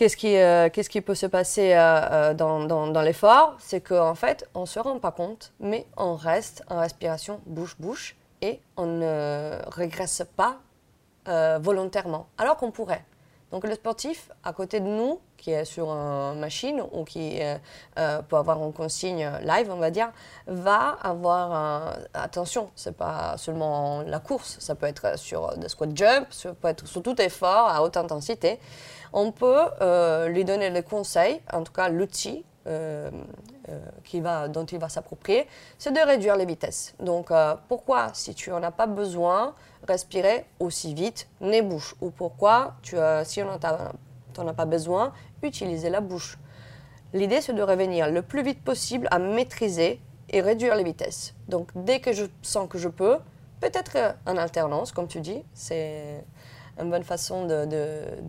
Qu'est-ce 0.00 0.16
qui, 0.16 0.34
euh, 0.34 0.70
qu'est-ce 0.70 0.88
qui 0.88 1.02
peut 1.02 1.14
se 1.14 1.26
passer 1.26 1.74
euh, 1.74 2.30
euh, 2.30 2.32
dans, 2.32 2.64
dans, 2.64 3.02
l'effort? 3.02 3.56
C'est 3.58 3.82
qu'en 3.82 4.14
fait, 4.14 4.48
on 4.54 4.62
ne 4.62 4.66
se 4.66 4.78
rend 4.80 4.98
pas 4.98 5.12
compte, 5.12 5.52
mais 5.60 5.84
on 5.98 6.14
reste 6.14 6.64
en 6.68 6.80
respiration 6.80 7.38
bouche-bouche 7.44 8.16
et 8.40 8.60
on 8.78 8.86
ne 8.86 9.58
régresse 9.70 10.22
pas 10.38 10.56
volontairement, 11.26 12.28
alors 12.38 12.56
qu'on 12.56 12.70
pourrait. 12.70 13.04
Donc 13.50 13.64
le 13.64 13.74
sportif, 13.74 14.30
à 14.44 14.52
côté 14.52 14.80
de 14.80 14.86
nous, 14.86 15.20
qui 15.36 15.50
est 15.50 15.64
sur 15.64 15.90
une 15.90 16.38
machine 16.38 16.82
ou 16.92 17.04
qui 17.04 17.40
peut 17.96 18.36
avoir 18.36 18.62
une 18.62 18.72
consigne 18.72 19.28
live, 19.42 19.70
on 19.70 19.76
va 19.76 19.90
dire, 19.90 20.12
va 20.46 20.96
avoir 21.02 21.52
un... 21.52 21.94
attention, 22.14 22.70
c'est 22.76 22.96
pas 22.96 23.36
seulement 23.38 24.02
la 24.02 24.20
course, 24.20 24.58
ça 24.60 24.74
peut 24.74 24.86
être 24.86 25.18
sur 25.18 25.56
des 25.56 25.68
squat 25.68 25.90
jump, 25.96 26.26
ça 26.30 26.52
peut 26.52 26.68
être 26.68 26.86
sur 26.86 27.02
tout 27.02 27.20
effort 27.20 27.68
à 27.68 27.82
haute 27.82 27.96
intensité. 27.96 28.60
On 29.12 29.32
peut 29.32 29.62
euh, 29.80 30.28
lui 30.28 30.44
donner 30.44 30.70
le 30.70 30.82
conseil, 30.82 31.40
en 31.52 31.64
tout 31.64 31.72
cas 31.72 31.88
l'outil 31.88 32.44
euh, 32.66 33.10
euh, 33.70 34.20
va, 34.20 34.48
dont 34.48 34.64
il 34.64 34.78
va 34.78 34.88
s'approprier, 34.88 35.46
c'est 35.78 35.92
de 35.92 36.00
réduire 36.00 36.36
les 36.36 36.46
vitesses. 36.46 36.94
Donc 37.00 37.30
pourquoi, 37.68 38.10
si 38.14 38.34
tu 38.34 38.50
n'en 38.50 38.62
as 38.62 38.70
pas 38.70 38.86
besoin, 38.86 39.54
respirer 39.86 40.44
aussi 40.58 40.94
vite, 40.94 41.28
nez 41.40 41.62
bouche 41.62 41.94
Ou 42.00 42.10
pourquoi, 42.10 42.74
tu, 42.82 42.96
si 43.24 43.42
on 43.42 43.46
n'en 43.46 44.48
as 44.48 44.54
pas 44.54 44.64
besoin, 44.64 45.12
utiliser 45.42 45.90
la 45.90 46.00
bouche? 46.00 46.38
L'idée, 47.12 47.40
c'est 47.40 47.52
de 47.52 47.62
revenir 47.62 48.10
le 48.10 48.22
plus 48.22 48.42
vite 48.42 48.62
possible 48.62 49.08
à 49.10 49.18
maîtriser 49.18 50.00
et 50.28 50.40
réduire 50.40 50.76
les 50.76 50.84
vitesses. 50.84 51.34
Donc 51.48 51.70
dès 51.74 52.00
que 52.00 52.12
je 52.12 52.24
sens 52.42 52.68
que 52.68 52.78
je 52.78 52.88
peux, 52.88 53.18
peut-être 53.60 54.16
en 54.26 54.36
alternance, 54.36 54.92
comme 54.92 55.08
tu 55.08 55.20
dis, 55.20 55.42
c'est 55.54 56.24
une 56.80 56.90
bonne 56.90 57.04
façon 57.04 57.46
de, 57.46 57.66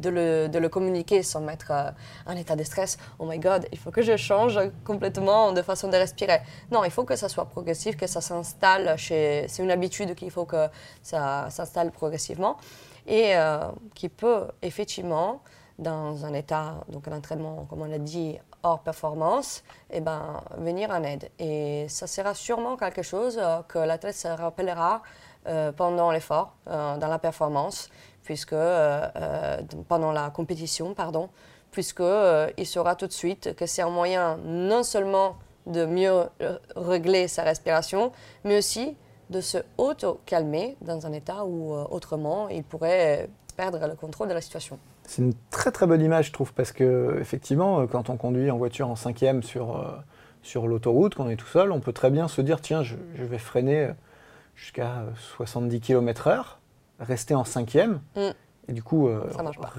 le, 0.10 0.68
communiquer 0.68 1.24
sans 1.24 1.42
mettre 1.42 1.72
euh, 1.72 1.92
en 2.26 2.36
état 2.36 2.56
de 2.56 2.64
stress. 2.64 2.98
Oh 3.20 3.26
my 3.26 3.40
God, 3.40 3.68
il 3.72 3.78
faut 3.78 3.92
que 3.92 4.02
je 4.02 4.16
change 4.18 4.60
complètement 4.84 5.52
de 5.52 5.62
façon 5.62 5.88
de 5.90 5.98
respirer. 5.98 6.42
Non, 6.72 6.84
il 6.84 6.92
faut 6.92 7.04
que 7.04 7.16
ça 7.16 7.30
soit 7.30 7.46
progressif, 7.46 7.98
que 7.98 8.08
ça 8.08 8.22
s'installe 8.22 8.98
chez... 8.98 9.46
C'est 9.48 9.64
une 9.64 9.72
habitude 9.72 10.16
qu'il 10.16 10.32
faut 10.32 10.46
que 10.46 10.68
ça 11.02 11.50
s'installe 11.50 11.92
progressivement 11.92 12.58
et 13.08 13.36
euh, 13.36 13.70
qui 13.96 14.10
peut 14.10 14.48
effectivement, 14.62 15.42
dans 15.80 16.26
un 16.26 16.34
état, 16.34 16.76
donc 16.90 17.08
un 17.08 17.18
entraînement, 17.18 17.66
comme 17.70 17.82
on 17.82 17.86
l'a 17.86 17.98
dit, 17.98 18.38
hors 18.64 18.80
performance, 18.80 19.64
eh 19.90 20.00
ben, 20.02 20.42
venir 20.58 20.92
en 20.92 21.04
aide. 21.04 21.30
Et 21.40 21.88
ça 21.90 22.06
sera 22.08 22.34
sûrement 22.36 22.78
quelque 22.78 23.02
chose 23.02 23.40
euh, 23.42 23.62
que 23.68 23.80
l'athlète 23.80 24.16
se 24.16 24.28
rappellera 24.28 25.02
pendant 25.76 26.12
l'effort, 26.12 26.54
dans 26.68 27.08
la 27.08 27.18
performance, 27.18 27.90
puisque 28.24 28.54
euh, 28.54 29.08
euh, 29.16 29.58
pendant 29.88 30.12
la 30.12 30.30
compétition, 30.30 30.94
pardon, 30.94 31.30
euh, 32.00 32.50
il 32.58 32.66
saura 32.66 32.96
tout 32.96 33.08
de 33.08 33.14
suite 33.14 33.56
que 33.56 33.66
c'est 33.66 33.82
un 33.82 33.90
moyen 33.90 34.38
non 34.46 34.84
seulement 34.84 35.38
de 35.68 35.86
mieux 35.86 36.24
régler 36.76 37.28
sa 37.28 37.44
respiration, 37.44 38.12
mais 38.44 38.58
aussi 38.58 38.98
de 39.30 39.42
se 39.42 39.60
auto-calmer 39.78 40.76
dans 40.82 41.06
un 41.06 41.14
état 41.14 41.46
où 41.46 41.74
autrement 41.74 42.50
il 42.50 42.64
pourrait 42.64 43.30
perdre 43.56 43.88
le 43.88 43.96
contrôle 43.96 44.28
de 44.28 44.34
la 44.34 44.42
situation. 44.42 44.80
C'est 45.04 45.22
une 45.22 45.36
très 45.52 45.72
très 45.72 45.86
bonne 45.86 46.02
image, 46.02 46.28
je 46.28 46.34
trouve, 46.34 46.52
parce 46.54 46.72
que 46.72 47.18
effectivement, 47.22 47.86
quand 47.86 48.10
on 48.10 48.18
conduit 48.18 48.50
en 48.50 48.58
voiture 48.58 48.90
en 48.90 48.96
cinquième 48.96 49.44
sur, 49.44 49.86
sur 50.42 50.68
l'autoroute, 50.68 51.16
quand 51.16 51.26
on 51.26 51.30
est 51.30 51.36
tout 51.36 51.46
seul, 51.46 51.72
on 51.72 51.80
peut 51.80 51.94
très 51.94 52.10
bien 52.10 52.28
se 52.28 52.42
dire 52.42 52.60
tiens, 52.60 52.82
je, 52.82 52.96
je 53.16 53.24
vais 53.24 53.38
freiner 53.38 53.92
jusqu'à 54.56 55.06
70 55.38 55.80
km/h 55.80 56.58
rester 57.02 57.36
en 57.36 57.44
cinquième 57.44 58.00
mm. 58.16 58.30
et 58.70 58.74
du 58.74 58.84
coup 58.84 59.08
euh, 59.08 59.24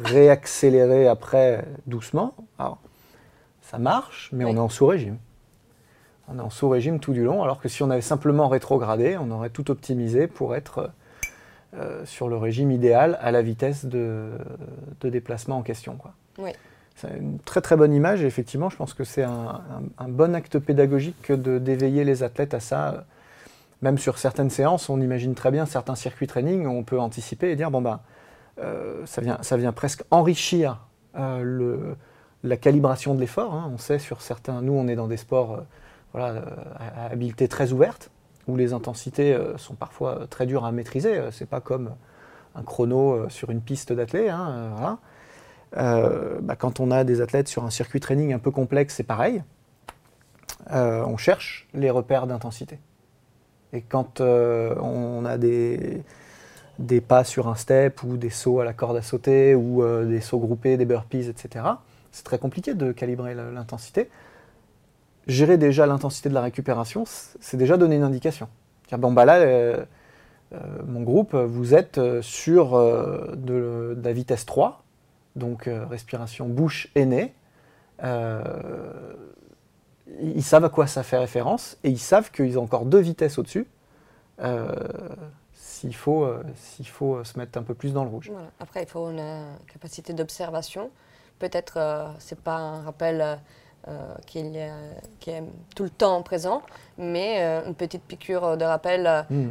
réaccélérer 0.04 1.08
après 1.08 1.64
doucement. 1.86 2.34
Alors, 2.58 2.78
ça 3.62 3.78
marche, 3.78 4.30
mais 4.32 4.44
on 4.44 4.54
est 4.54 4.60
en 4.60 4.68
sous-régime. 4.68 5.18
On 6.28 6.38
est 6.38 6.42
en 6.42 6.50
sous-régime 6.50 7.00
tout 7.00 7.12
du 7.12 7.24
long, 7.24 7.42
alors 7.42 7.60
que 7.60 7.68
si 7.68 7.82
on 7.82 7.90
avait 7.90 8.00
simplement 8.00 8.48
rétrogradé, 8.48 9.16
on 9.18 9.30
aurait 9.30 9.50
tout 9.50 9.70
optimisé 9.70 10.26
pour 10.26 10.54
être 10.54 10.90
euh, 11.74 12.04
sur 12.04 12.28
le 12.28 12.36
régime 12.36 12.70
idéal 12.70 13.18
à 13.20 13.30
la 13.30 13.42
vitesse 13.42 13.84
de, 13.84 14.30
déplacement 15.02 15.58
en 15.58 15.62
question. 15.62 15.96
Quoi. 15.96 16.12
C'est 16.96 17.16
une 17.16 17.38
très 17.38 17.60
très 17.60 17.76
bonne 17.76 17.94
image 17.94 18.22
et 18.22 18.26
effectivement, 18.26 18.68
je 18.68 18.76
pense 18.76 18.94
que 18.94 19.04
c'est 19.04 19.22
un, 19.22 19.62
un, 19.98 20.08
bon 20.08 20.34
acte 20.34 20.58
pédagogique 20.58 21.16
que 21.22 21.32
d'éveiller 21.32 22.04
les 22.04 22.22
athlètes 22.22 22.54
à 22.54 22.60
ça 22.60 23.06
même 23.82 23.98
sur 23.98 24.18
certaines 24.18 24.50
séances, 24.50 24.88
on 24.88 25.00
imagine 25.00 25.34
très 25.34 25.50
bien 25.50 25.66
certains 25.66 25.94
circuits 25.96 26.26
training 26.26 26.66
on 26.66 26.84
peut 26.84 26.98
anticiper 26.98 27.50
et 27.50 27.56
dire 27.56 27.70
bon 27.70 27.82
ben 27.82 28.00
ça, 29.04 29.20
vient, 29.20 29.38
ça 29.42 29.56
vient 29.56 29.72
presque 29.72 30.04
enrichir 30.10 30.78
euh, 31.16 31.94
la 32.42 32.56
calibration 32.56 33.14
de 33.14 33.20
l'effort. 33.20 33.54
Hein. 33.54 33.70
On 33.72 33.78
sait 33.78 33.98
sur 33.98 34.20
certains, 34.20 34.62
nous 34.62 34.72
on 34.72 34.88
est 34.88 34.96
dans 34.96 35.06
des 35.06 35.16
sports 35.16 35.52
euh, 35.52 35.60
voilà, 36.12 36.42
à, 36.76 37.06
habileté 37.12 37.46
très 37.46 37.72
ouverte, 37.72 38.10
où 38.48 38.56
les 38.56 38.72
intensités 38.72 39.38
sont 39.56 39.74
parfois 39.74 40.26
très 40.28 40.46
dures 40.46 40.64
à 40.64 40.72
maîtriser. 40.72 41.20
C'est 41.30 41.48
pas 41.48 41.60
comme 41.60 41.94
un 42.56 42.62
chrono 42.64 43.28
sur 43.28 43.50
une 43.50 43.60
piste 43.60 43.92
d'athlète. 43.92 44.30
Hein, 44.30 44.98
bah, 45.72 46.56
quand 46.56 46.80
on 46.80 46.90
a 46.90 47.04
des 47.04 47.20
athlètes 47.20 47.46
sur 47.46 47.64
un 47.64 47.70
circuit 47.70 48.00
training 48.00 48.32
un 48.32 48.40
peu 48.40 48.50
complexe, 48.50 48.96
c'est 48.96 49.04
pareil. 49.04 49.44
on 50.68 51.16
cherche 51.16 51.68
les 51.72 51.88
repères 51.88 52.26
d'intensité. 52.26 52.80
Et 53.72 53.80
quand 53.80 54.20
euh, 54.20 54.74
on 54.80 55.24
a 55.24 55.38
des, 55.38 56.02
des 56.78 57.00
pas 57.00 57.24
sur 57.24 57.48
un 57.48 57.54
step 57.54 58.02
ou 58.02 58.16
des 58.16 58.30
sauts 58.30 58.60
à 58.60 58.64
la 58.64 58.72
corde 58.72 58.96
à 58.96 59.02
sauter 59.02 59.54
ou 59.54 59.82
euh, 59.82 60.04
des 60.04 60.20
sauts 60.20 60.38
groupés, 60.38 60.76
des 60.76 60.84
burpees, 60.84 61.28
etc., 61.28 61.64
c'est 62.10 62.24
très 62.24 62.38
compliqué 62.38 62.74
de 62.74 62.92
calibrer 62.92 63.34
l'intensité. 63.34 64.10
Gérer 65.26 65.56
déjà 65.56 65.86
l'intensité 65.86 66.28
de 66.28 66.34
la 66.34 66.42
récupération, 66.42 67.04
c'est 67.06 67.56
déjà 67.56 67.78
donner 67.78 67.96
une 67.96 68.02
indication. 68.02 68.48
Bon, 68.98 69.12
bah 69.12 69.24
là, 69.24 69.36
euh, 69.36 69.84
mon 70.86 71.00
groupe, 71.00 71.34
vous 71.34 71.72
êtes 71.72 71.98
sur 72.20 72.72
de, 72.76 73.96
la 74.02 74.12
vitesse 74.12 74.44
3, 74.44 74.84
donc 75.36 75.70
respiration 75.88 76.48
bouche 76.48 76.88
et 76.94 77.06
nez 77.06 77.32
ils 80.20 80.42
savent 80.42 80.64
à 80.64 80.68
quoi 80.68 80.86
ça 80.86 81.02
fait 81.02 81.18
référence 81.18 81.76
et 81.84 81.90
ils 81.90 81.98
savent 81.98 82.30
qu'ils 82.30 82.58
ont 82.58 82.64
encore 82.64 82.84
deux 82.84 83.00
vitesses 83.00 83.38
au-dessus. 83.38 83.66
Euh, 84.40 84.74
s'il 85.52 85.94
faut, 85.94 86.24
euh, 86.24 86.42
s'il 86.56 86.86
faut 86.86 87.22
se 87.24 87.38
mettre 87.38 87.58
un 87.58 87.62
peu 87.62 87.74
plus 87.74 87.92
dans 87.92 88.04
le 88.04 88.10
rouge. 88.10 88.30
Après, 88.60 88.82
il 88.82 88.88
faut 88.88 89.10
une 89.10 89.44
capacité 89.72 90.12
d'observation. 90.12 90.90
Peut-être 91.38 91.74
euh, 91.76 92.08
c'est 92.18 92.40
pas 92.40 92.56
un 92.56 92.82
rappel 92.82 93.38
qui, 94.26 94.38
est, 94.38 95.42
tout 95.74 95.82
le 95.82 95.90
temps 95.90 96.22
présent, 96.22 96.62
mais 96.98 97.42
une 97.66 97.74
petite 97.74 98.04
piqûre 98.04 98.56
de 98.56 98.64
rappel 98.64 99.26
hmm. 99.28 99.48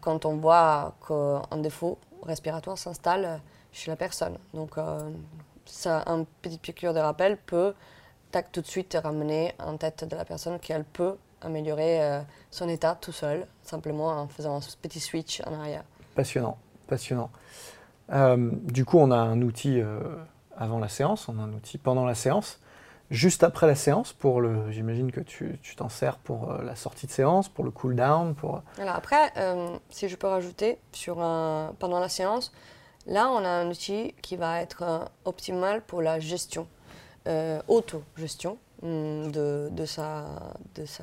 quand 0.00 0.24
on 0.24 0.38
voit 0.38 0.96
qu'un 1.06 1.56
défaut 1.58 1.96
respiratoire 2.24 2.76
s'installe 2.76 3.40
chez 3.70 3.92
la 3.92 3.96
personne. 3.96 4.38
Donc, 4.54 4.72
ça, 5.66 6.02
une 6.06 6.26
petite 6.42 6.62
piqûre 6.62 6.92
de 6.92 6.98
rappel 6.98 7.36
peut 7.36 7.72
tac, 8.30 8.52
tout 8.52 8.60
de 8.60 8.66
suite 8.66 8.96
ramener 9.02 9.54
en 9.58 9.76
tête 9.76 10.04
de 10.04 10.16
la 10.16 10.24
personne 10.24 10.58
qu'elle 10.58 10.84
peut 10.84 11.16
améliorer 11.42 12.02
euh, 12.02 12.20
son 12.50 12.68
état 12.68 12.96
tout 13.00 13.12
seul, 13.12 13.46
simplement 13.62 14.08
en 14.08 14.28
faisant 14.28 14.56
un 14.56 14.60
petit 14.80 15.00
switch 15.00 15.42
en 15.46 15.54
arrière. 15.54 15.84
Passionnant, 16.14 16.58
passionnant. 16.86 17.30
Euh, 18.12 18.50
du 18.52 18.84
coup, 18.84 18.98
on 18.98 19.10
a 19.10 19.16
un 19.16 19.40
outil 19.42 19.80
euh, 19.80 19.98
avant 20.56 20.78
la 20.78 20.88
séance, 20.88 21.28
on 21.28 21.38
a 21.38 21.42
un 21.42 21.52
outil 21.52 21.78
pendant 21.78 22.04
la 22.04 22.14
séance. 22.14 22.60
Juste 23.10 23.42
après 23.42 23.66
la 23.66 23.74
séance, 23.74 24.12
pour 24.12 24.40
le, 24.40 24.70
j'imagine 24.70 25.10
que 25.10 25.20
tu, 25.20 25.58
t'en 25.76 25.88
sers 25.88 26.16
pour 26.16 26.52
la 26.52 26.76
sortie 26.76 27.08
de 27.08 27.10
séance, 27.10 27.48
pour 27.48 27.64
le 27.64 27.72
cool 27.72 27.96
down, 27.96 28.36
pour. 28.36 28.62
Alors 28.78 28.94
après, 28.94 29.32
si 29.88 30.08
je 30.08 30.14
peux 30.14 30.28
rajouter 30.28 30.78
sur 30.92 31.16
pendant 31.80 31.98
la 31.98 32.08
séance, 32.08 32.52
là 33.08 33.28
on 33.28 33.44
a 33.44 33.48
un 33.48 33.68
outil 33.68 34.14
qui 34.22 34.36
va 34.36 34.60
être 34.60 35.10
optimal 35.24 35.82
pour 35.82 36.02
la 36.02 36.20
gestion, 36.20 36.68
auto-gestion. 37.68 38.58
Mm, 38.82 39.30
de, 39.30 39.84
sa, 39.84 40.24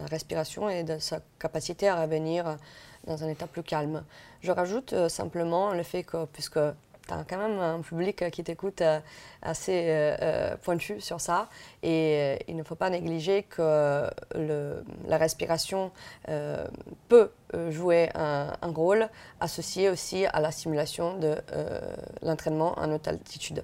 respiration 0.10 0.68
et 0.68 0.84
de 0.84 0.98
sa 0.98 1.20
capacité 1.38 1.88
à 1.88 2.02
revenir 2.02 2.58
dans 3.06 3.24
un 3.24 3.30
état 3.30 3.46
plus 3.46 3.62
calme. 3.62 4.04
Je 4.42 4.52
rajoute 4.52 4.94
euh, 4.94 5.10
simplement 5.10 5.74
le 5.74 5.84
fait 5.84 6.02
que, 6.02 6.26
puisque 6.26 6.60
tu 7.08 7.14
as 7.14 7.24
quand 7.30 7.38
même 7.38 7.60
un 7.60 7.82
public 7.82 8.32
qui 8.32 8.44
t'écoute 8.44 8.82
euh, 8.82 9.00
assez 9.44 9.86
euh, 9.90 10.56
pointu 10.64 11.00
sur 11.02 11.22
ça, 11.22 11.50
et 11.84 12.40
il 12.48 12.56
ne 12.56 12.64
faut 12.64 12.74
pas 12.74 12.90
négliger 12.90 13.44
que 13.44 14.10
la 14.34 15.18
respiration 15.18 15.92
peut 17.08 17.32
jouer 17.70 18.10
un, 18.16 18.54
un, 18.60 18.72
rôle 18.72 19.08
associé 19.40 19.90
aussi 19.90 20.26
à 20.26 20.42
la 20.42 20.52
simulation 20.52 21.18
de 21.20 21.36
l'entraînement 22.24 22.74
en 22.80 22.92
haute 22.92 23.08
altitude. 23.08 23.64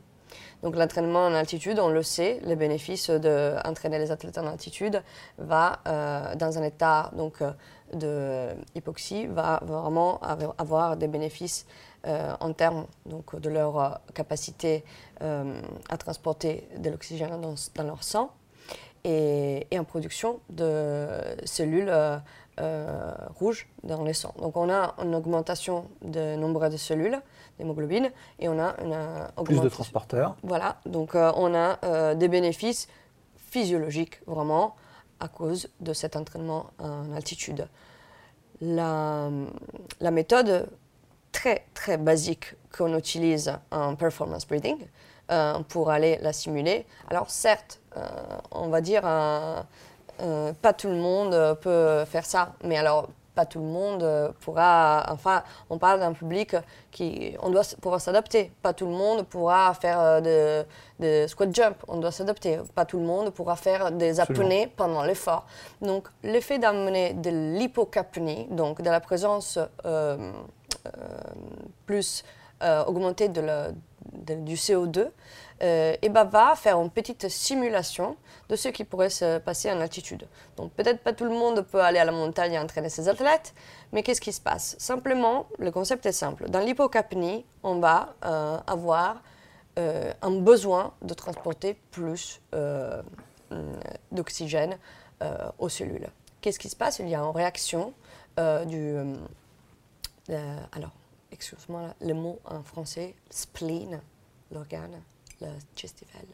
Donc 0.63 0.75
l'entraînement 0.75 1.25
en 1.25 1.33
altitude, 1.33 1.79
on 1.79 1.89
le 1.89 2.03
sait, 2.03 2.39
les 2.43 2.55
bénéfices 2.55 3.09
d'entraîner 3.09 3.99
les 3.99 4.11
athlètes 4.11 4.37
en 4.37 4.47
altitude 4.47 5.03
va 5.37 5.79
euh, 5.87 6.35
dans 6.35 6.57
un 6.57 6.63
état 6.63 7.11
donc 7.15 7.41
euh, 7.41 7.51
de 7.93 8.55
hypoxie 8.73 9.27
va 9.27 9.59
vraiment 9.63 10.19
avoir 10.57 10.97
des 10.97 11.07
bénéfices 11.07 11.67
euh, 12.07 12.33
en 12.39 12.53
termes 12.53 12.87
de 13.05 13.49
leur 13.49 14.01
capacité 14.13 14.83
à 15.21 15.97
transporter 15.97 16.67
de 16.77 16.89
l'oxygène 16.89 17.39
dans, 17.39 17.83
leur 17.83 18.03
sang 18.03 18.31
et, 19.03 19.67
en 19.77 19.83
production 19.83 20.39
de 20.49 21.07
cellules 21.45 21.93
rouges 23.37 23.67
dans 23.83 24.03
le 24.03 24.13
sang. 24.13 24.33
Donc 24.41 24.57
on 24.57 24.71
a 24.71 24.95
une 25.03 25.13
augmentation 25.13 25.85
de 26.01 26.35
nombre 26.35 26.69
de 26.69 26.77
cellules 26.77 27.21
d'hémoglobine 27.57 28.11
et 28.39 28.49
on 28.49 28.59
a 28.59 28.75
une 28.81 28.93
augmentation. 28.93 29.43
Plus 29.43 29.61
de 29.61 29.69
transporteurs. 29.69 30.35
Voilà, 30.43 30.77
donc 30.85 31.15
euh, 31.15 31.31
on 31.35 31.53
a 31.53 31.79
euh, 31.83 32.15
des 32.15 32.27
bénéfices 32.27 32.87
physiologiques 33.37 34.19
vraiment 34.25 34.75
à 35.19 35.27
cause 35.27 35.69
de 35.79 35.93
cet 35.93 36.15
entraînement 36.15 36.67
en 36.79 37.13
altitude. 37.13 37.67
La, 38.61 39.29
la 39.99 40.11
méthode 40.11 40.69
très 41.31 41.65
très 41.73 41.97
basique 41.97 42.55
qu'on 42.75 42.97
utilise 42.97 43.53
en 43.71 43.95
performance 43.95 44.47
breathing 44.47 44.77
euh, 45.31 45.59
pour 45.67 45.89
aller 45.89 46.17
la 46.21 46.33
simuler. 46.33 46.85
Alors 47.09 47.29
certes, 47.29 47.79
on 48.51 48.69
va 48.69 48.81
dire 48.81 49.03
pas 49.03 50.73
tout 50.77 50.87
le 50.87 50.95
monde 50.95 51.57
peut 51.61 52.05
faire 52.05 52.25
ça, 52.25 52.53
mais 52.63 52.77
alors 52.77 53.09
pas 53.33 53.45
tout 53.45 53.59
le 53.59 53.65
monde 53.65 54.03
euh, 54.03 54.29
pourra, 54.41 55.05
enfin, 55.09 55.43
on 55.69 55.77
parle 55.77 55.99
d'un 55.99 56.13
public 56.13 56.55
qui, 56.91 57.35
on 57.41 57.49
doit 57.49 57.63
pouvoir 57.81 57.99
s'adapter. 58.01 58.51
Pas 58.61 58.73
tout 58.73 58.85
le 58.85 58.91
monde 58.91 59.23
pourra 59.23 59.73
faire 59.73 59.99
euh, 59.99 60.63
de, 60.99 61.27
squat 61.27 61.53
jump, 61.53 61.77
on 61.87 61.97
doit 61.97 62.11
s'adapter. 62.11 62.59
Pas 62.75 62.85
tout 62.85 62.99
le 62.99 63.05
monde 63.05 63.31
pourra 63.31 63.55
faire 63.55 63.91
des 63.91 64.19
apnées 64.19 64.67
pendant 64.75 65.03
l'effort. 65.03 65.45
Donc, 65.81 66.07
l'effet 66.23 66.59
d'amener 66.59 67.13
de 67.13 67.29
l'hypocapnie, 67.57 68.47
donc 68.51 68.81
de 68.81 68.89
la 68.89 68.99
présence 68.99 69.59
euh, 69.85 70.31
plus 71.85 72.23
augmentée 72.87 73.27
de 73.27 73.41
du 74.13 74.55
CO2, 74.55 75.09
et 75.63 76.09
ben, 76.09 76.25
va 76.25 76.55
faire 76.55 76.77
une 76.81 76.89
petite 76.89 77.29
simulation 77.29 78.17
de 78.49 78.55
ce 78.57 78.67
qui 78.67 78.83
pourrait 78.83 79.09
se 79.09 79.37
passer 79.37 79.71
en 79.71 79.79
altitude. 79.79 80.27
Donc 80.57 80.73
peut-être 80.73 81.01
pas 81.01 81.13
tout 81.13 81.23
le 81.23 81.31
monde 81.31 81.61
peut 81.61 81.81
aller 81.81 81.99
à 81.99 82.05
la 82.05 82.11
montagne 82.11 82.53
et 82.53 82.59
entraîner 82.59 82.89
ses 82.89 83.07
athlètes, 83.07 83.53
mais 83.93 84.03
qu'est-ce 84.03 84.19
qui 84.19 84.33
se 84.33 84.41
passe? 84.41 84.75
Simplement, 84.77 85.47
le 85.59 85.71
concept 85.71 86.05
est 86.05 86.11
simple. 86.11 86.49
Dans 86.49 86.59
l'hypocapnie, 86.59 87.45
on 87.63 87.79
va 87.79 88.15
euh, 88.25 88.57
avoir 88.67 89.21
euh, 89.79 90.11
un 90.21 90.31
besoin 90.31 90.93
de 91.01 91.13
transporter 91.13 91.77
plus 91.91 92.41
euh, 92.53 93.01
d'oxygène 94.11 94.77
aux 95.57 95.69
cellules. 95.69 96.09
Qu'est-ce 96.41 96.59
qui 96.59 96.67
se 96.67 96.75
passe? 96.75 96.99
Il 96.99 97.07
y 97.07 97.15
a 97.15 97.19
une 97.19 97.33
réaction 97.33 97.93
du... 98.65 98.97
alors, 100.27 100.91
excuse-moi, 101.31 101.93
le 102.01 102.13
mot 102.13 102.39
en 102.43 102.61
français, 102.61 103.15
spleen, 103.29 104.01
l'organe, 104.51 105.01
le 105.41 105.47
chestifel. 105.75 106.25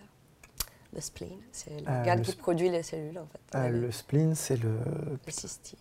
Le 0.93 1.01
spleen, 1.01 1.37
c'est 1.51 1.71
euh, 1.71 1.81
l'organe 1.85 2.21
qui 2.23 2.35
produit 2.35 2.69
les 2.69 2.81
cellules 2.81 3.19
en 3.19 3.27
fait. 3.27 3.57
Euh, 3.57 3.69
le 3.69 3.91
spleen, 3.91 4.33
c'est 4.33 4.57
le. 4.57 4.79
Le 5.25 5.31
cystif. 5.31 5.79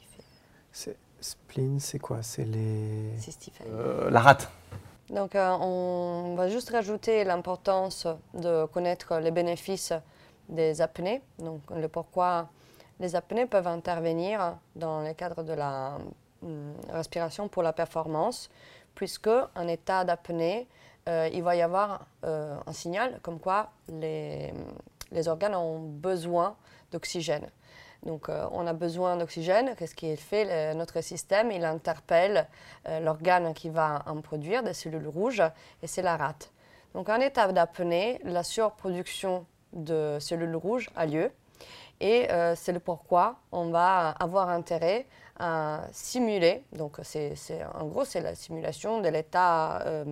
Spleen, 1.20 1.80
c'est 1.80 1.98
quoi? 1.98 2.22
C'est 2.22 2.44
les. 2.44 3.10
Euh, 3.66 4.10
la 4.10 4.20
rate. 4.20 4.50
Donc, 5.08 5.32
on 5.34 6.34
va 6.36 6.48
juste 6.48 6.70
rajouter 6.70 7.24
l'importance 7.24 8.06
de 8.34 8.66
connaître 8.66 9.16
les 9.18 9.30
bénéfices 9.30 9.94
des 10.48 10.80
apnées. 10.82 11.22
Donc, 11.38 11.62
le 11.74 11.88
pourquoi 11.88 12.50
les 13.00 13.16
apnées 13.16 13.46
peuvent 13.46 13.66
intervenir 13.66 14.58
dans 14.76 15.00
le 15.00 15.12
cadre 15.14 15.42
de 15.42 15.54
la 15.54 15.98
hum, 16.42 16.74
respiration 16.90 17.48
pour 17.48 17.62
la 17.62 17.72
performance, 17.72 18.50
puisque 18.94 19.30
un 19.54 19.68
état 19.68 20.04
d'apnée, 20.04 20.68
il 21.32 21.42
va 21.42 21.56
y 21.56 21.62
avoir 21.62 22.06
un 22.22 22.72
signal 22.72 23.18
comme 23.22 23.40
quoi 23.40 23.70
les, 23.88 24.52
organes 25.26 25.54
ont 25.54 25.80
besoin 25.80 26.56
d'oxygène. 26.92 27.48
Donc, 28.04 28.28
euh, 28.28 28.46
on 28.52 28.66
a 28.66 28.72
besoin 28.72 29.16
d'oxygène. 29.16 29.74
Qu'est-ce 29.76 29.94
qu'il 29.94 30.16
fait? 30.16 30.74
Notre 30.74 31.00
système, 31.00 31.50
il 31.50 31.64
interpelle 31.64 32.46
euh, 32.86 33.00
l'organe 33.00 33.54
qui 33.54 33.68
va 33.70 34.02
en 34.06 34.20
produire, 34.20 34.62
des 34.62 34.74
cellules 34.74 35.08
rouges, 35.08 35.42
et 35.82 35.86
c'est 35.86 36.02
la 36.02 36.16
rate. 36.16 36.52
Donc, 36.94 37.08
en 37.08 37.20
état 37.20 37.50
d'apnée, 37.52 38.20
la 38.24 38.42
surproduction 38.42 39.46
de 39.72 40.18
cellules 40.20 40.56
rouges 40.56 40.90
a 40.96 41.06
lieu. 41.06 41.30
Et 42.00 42.30
euh, 42.30 42.54
c'est 42.54 42.78
pourquoi 42.78 43.40
on 43.50 43.70
va 43.70 44.10
avoir 44.10 44.48
intérêt 44.50 45.06
simuler, 45.92 46.64
donc 46.72 46.98
c'est, 47.02 47.34
en 47.74 47.86
gros 47.86 48.04
c'est 48.04 48.20
la 48.20 48.34
simulation 48.34 49.00
de 49.00 49.08
l'état 49.08 49.82
euh, 49.82 50.04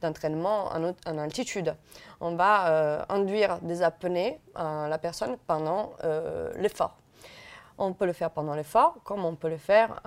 d'entraînement 0.00 0.68
en, 0.72 1.18
altitude. 1.18 1.74
On 2.20 2.34
va 2.34 2.68
euh, 2.68 3.04
induire 3.08 3.58
des 3.60 3.82
apnées 3.82 4.40
à 4.54 4.88
la 4.88 4.98
personne 4.98 5.36
pendant 5.46 5.92
l'effort. 6.56 6.96
On 7.78 7.92
peut 7.92 8.06
le 8.06 8.12
faire 8.12 8.30
pendant 8.30 8.54
l'effort, 8.54 8.96
comme 9.04 9.24
on 9.24 9.36
peut 9.36 9.48
le 9.48 9.56
faire 9.56 10.00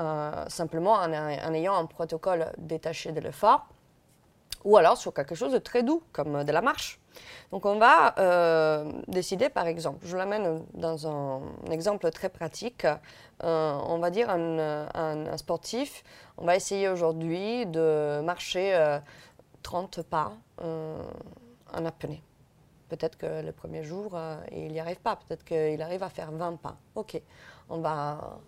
simplement 0.50 0.94
en, 0.94 1.54
ayant 1.54 1.76
un 1.76 1.86
protocole 1.86 2.52
détaché 2.58 3.14
de 3.14 3.22
l'effort, 3.22 3.68
ou 4.64 4.78
alors 4.78 4.98
sur 4.98 5.14
quelque 5.14 5.36
chose 5.36 5.54
de 5.54 5.58
très 5.60 5.84
doux, 5.84 6.04
comme 6.12 6.44
de 6.44 6.52
la 6.52 6.62
marche. 6.62 7.00
Donc 7.52 7.66
on 7.66 7.78
va 7.78 8.18
euh, 8.20 8.92
décider 9.08 9.50
par 9.50 9.68
exemple, 9.68 10.06
je 10.06 10.16
l'amène 10.16 10.64
dans 10.74 11.08
un, 11.08 11.42
exemple 11.70 12.10
très 12.12 12.30
pratique, 12.30 12.86
euh, 12.86 13.78
on 13.88 14.00
va 14.00 14.10
dire 14.10 14.30
un, 14.30 15.38
sportif, 15.38 16.04
on 16.38 16.46
va 16.46 16.56
essayer 16.56 16.88
aujourd'hui 16.88 17.66
de 17.66 18.22
marcher 18.22 19.00
30 19.64 19.98
euh, 19.98 20.04
pas 20.04 20.32
en 20.62 21.86
apnée. 21.86 22.22
Peut-être 22.88 23.18
que 23.18 23.42
le 23.42 23.52
premier 23.54 23.84
jour, 23.84 24.18
il 24.52 24.72
n'y 24.72 24.80
arrive 24.80 25.00
pas, 25.00 25.16
peut-être 25.16 25.46
qu'il 25.46 25.82
arrive 25.82 26.04
à 26.04 26.10
faire 26.10 26.32
20 26.32 26.58
pas. 26.58 26.76
Ok, 26.96 27.22
on 27.70 27.80
va 27.80 28.40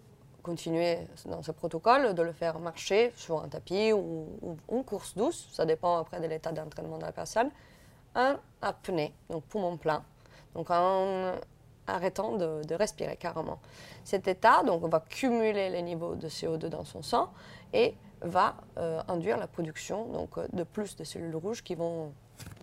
continuer 0.44 1.00
dans 1.26 1.42
ce 1.42 1.52
protocole, 1.52 2.14
de 2.14 2.22
le 2.22 2.34
faire 2.34 2.60
marcher 2.60 3.12
sur 3.16 3.42
un 3.42 3.48
tapis 3.48 3.94
ou, 3.94 4.28
ou 4.42 4.58
une 4.72 4.84
course 4.84 5.16
douce, 5.16 5.48
ça 5.52 5.66
dépend 5.66 5.98
après 5.98 6.20
de 6.20 6.28
l'état 6.28 6.52
d'entraînement 6.52 6.98
de 6.98 7.04
la 7.04 7.12
personne 7.12 7.50
un 8.16 8.40
apnée, 8.62 9.14
donc 9.30 9.44
poumon 9.46 9.78
plein, 9.78 10.04
donc 10.54 10.70
en 10.70 11.34
arrêtant 11.88 12.38
de, 12.38 12.74
respirer 12.76 13.18
carrément. 13.18 13.60
Cet 14.04 14.28
état, 14.28 14.64
donc, 14.64 14.84
va 14.84 15.00
cumuler 15.02 15.70
les 15.70 15.82
niveaux 15.82 16.16
de 16.16 16.30
CO2 16.30 16.68
dans 16.68 16.86
son 16.86 17.02
sang 17.02 17.32
et 17.74 17.96
va 18.22 18.56
euh, 18.78 19.02
induire 19.08 19.38
la 19.38 19.48
production 19.48 20.06
donc, 20.06 20.30
de 20.54 20.64
plus 20.64 20.96
de 20.96 21.04
cellules 21.04 21.36
rouges 21.36 21.62
qui 21.62 21.76
vont 21.76 22.14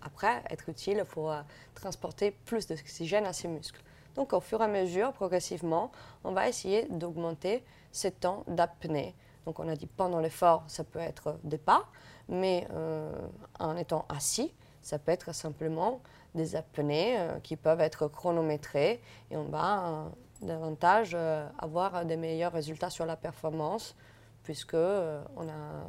après 0.01 0.41
être 0.49 0.69
utiles 0.69 1.05
pour 1.07 1.31
euh, 1.31 1.41
transporter 1.75 2.31
plus 2.31 2.65
d'oxygène 2.65 3.25
à 3.25 3.33
ses 3.33 3.47
muscles. 3.47 3.81
Donc 4.15 4.33
au 4.33 4.39
fur 4.39 4.61
et 4.61 4.65
à 4.65 4.67
mesure, 4.67 5.13
progressivement, 5.13 5.91
on 6.23 6.31
va 6.31 6.47
essayer 6.47 6.85
d'augmenter 6.89 7.63
ce 7.91 8.07
temps 8.07 8.43
d'apnée. 8.47 9.15
Donc 9.45 9.59
on 9.59 9.67
a 9.67 9.75
dit 9.75 9.87
pendant 9.87 10.19
l'effort, 10.19 10.63
ça 10.67 10.83
peut 10.83 10.99
être 10.99 11.39
des 11.43 11.57
pas, 11.57 11.85
mais 12.29 12.67
euh, 12.73 13.11
en 13.59 13.75
étant 13.75 14.05
assis, 14.09 14.53
ça 14.81 14.99
peut 14.99 15.11
être 15.11 15.33
simplement 15.33 16.01
des 16.35 16.55
apnées 16.55 17.19
euh, 17.19 17.39
qui 17.39 17.55
peuvent 17.55 17.81
être 17.81 18.07
chronométrées 18.07 19.01
et 19.29 19.37
on 19.37 19.45
va 19.45 19.87
euh, 19.87 20.05
davantage 20.41 21.15
avoir 21.59 22.05
des 22.05 22.17
meilleurs 22.17 22.53
résultats 22.53 22.89
sur 22.89 23.05
la 23.05 23.15
performance 23.15 23.95
puisque 24.43 24.73
on 24.73 25.47
a 25.47 25.85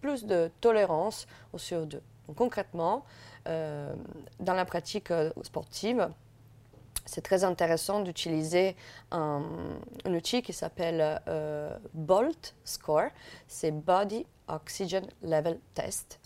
plus 0.00 0.24
de 0.24 0.50
tolérance 0.62 1.26
au 1.52 1.58
CO2. 1.58 2.00
Donc, 2.26 2.36
concrètement, 2.36 3.04
dans 3.44 4.54
la 4.54 4.64
pratique 4.64 5.12
sportive, 5.42 6.08
c'est 7.04 7.22
très 7.22 7.44
intéressant 7.44 8.00
d'utiliser 8.00 8.76
un, 9.10 9.42
outil 10.06 10.42
qui 10.42 10.52
s'appelle 10.52 11.20
BOLT 11.92 12.54
Score. 12.64 13.10
C'est 13.46 13.70
Body 13.70 14.26
Oxygen 14.48 15.06
Level 15.22 15.58
Test. 15.74 16.20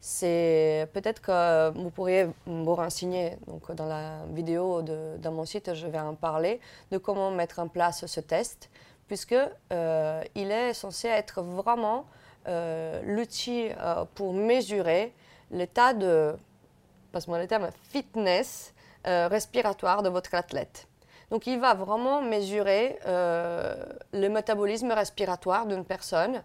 C'est 0.00 0.88
peut-être 0.94 1.20
que 1.20 1.70
vous 1.78 1.90
pourriez 1.90 2.26
vous 2.46 2.74
renseigner. 2.74 3.36
Donc, 3.46 3.70
dans 3.72 3.84
la 3.84 4.24
vidéo 4.32 4.80
de, 4.80 5.18
dans 5.18 5.32
mon 5.32 5.44
site, 5.44 5.74
je 5.74 5.86
vais 5.86 6.00
en 6.00 6.14
parler 6.14 6.58
de 6.90 6.96
comment 6.96 7.30
mettre 7.30 7.58
en 7.58 7.68
place 7.68 8.06
ce 8.06 8.20
test, 8.20 8.70
puisque 9.08 9.36
euh, 9.72 10.22
il 10.34 10.50
est 10.50 10.72
censé 10.72 11.08
être 11.08 11.42
vraiment 11.42 12.06
euh, 12.48 13.02
l'outil 13.04 13.68
euh, 13.78 14.06
pour 14.14 14.32
mesurer 14.32 15.12
l'état 15.50 15.92
de, 15.92 16.34
passe-moi 17.12 17.38
le 17.38 17.46
terme, 17.46 17.68
fitness 17.90 18.72
respiratoire 19.04 20.02
de 20.02 20.08
votre 20.08 20.34
athlète. 20.34 20.88
Donc 21.30 21.46
il 21.46 21.60
va 21.60 21.74
vraiment 21.74 22.22
mesurer 22.22 22.98
euh, 23.06 23.74
le 24.12 24.28
métabolisme 24.28 24.90
respiratoire 24.90 25.66
d'une 25.66 25.84
personne 25.84 26.42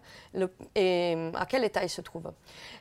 et 0.76 1.16
à 1.34 1.44
quel 1.46 1.64
état 1.64 1.82
il 1.82 1.90
se 1.90 2.00
trouve. 2.00 2.30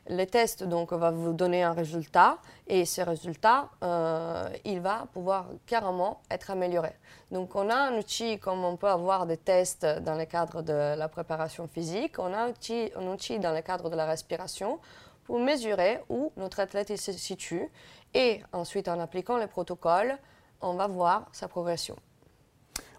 Le 0.08 0.24
test 0.26 0.64
donc, 0.64 0.94
va 0.94 1.10
vous 1.10 1.34
donner 1.34 1.64
un 1.64 1.74
résultat 1.74 2.38
et 2.68 2.86
ce 2.86 3.02
résultat, 3.02 3.70
euh, 3.84 4.48
il 4.66 4.82
va 4.82 5.08
pouvoir 5.14 5.48
carrément 5.66 6.22
être 6.30 6.52
amélioré. 6.52 6.92
Donc 7.32 7.56
on 7.56 7.70
a 7.72 7.76
un 7.76 7.98
outil 7.98 8.38
comme 8.38 8.64
on 8.64 8.78
peut 8.78 8.90
avoir 8.90 9.26
des 9.26 9.38
tests 9.38 9.86
dans 9.86 10.16
le 10.16 10.26
cadre 10.26 10.62
de 10.62 10.96
la 10.96 11.08
préparation 11.08 11.68
physique, 11.68 12.20
on 12.20 12.32
a 12.34 12.38
un 12.38 12.50
outil, 12.50 12.92
un 12.96 13.08
outil 13.08 13.40
dans 13.40 13.52
le 13.52 13.62
cadre 13.62 13.90
de 13.90 13.96
la 13.96 14.06
respiration 14.06 14.80
pour 15.26 15.40
mesurer 15.40 16.00
où 16.10 16.32
notre 16.38 16.60
athlète 16.60 16.96
se 16.96 17.12
situe 17.12 17.68
et 18.14 18.42
ensuite 18.54 18.88
en 18.88 19.00
appliquant 19.00 19.38
les 19.38 19.48
protocoles, 19.48 20.18
on 20.62 20.76
va 20.76 20.88
voir 20.88 21.28
sa 21.34 21.48
progression. 21.48 21.96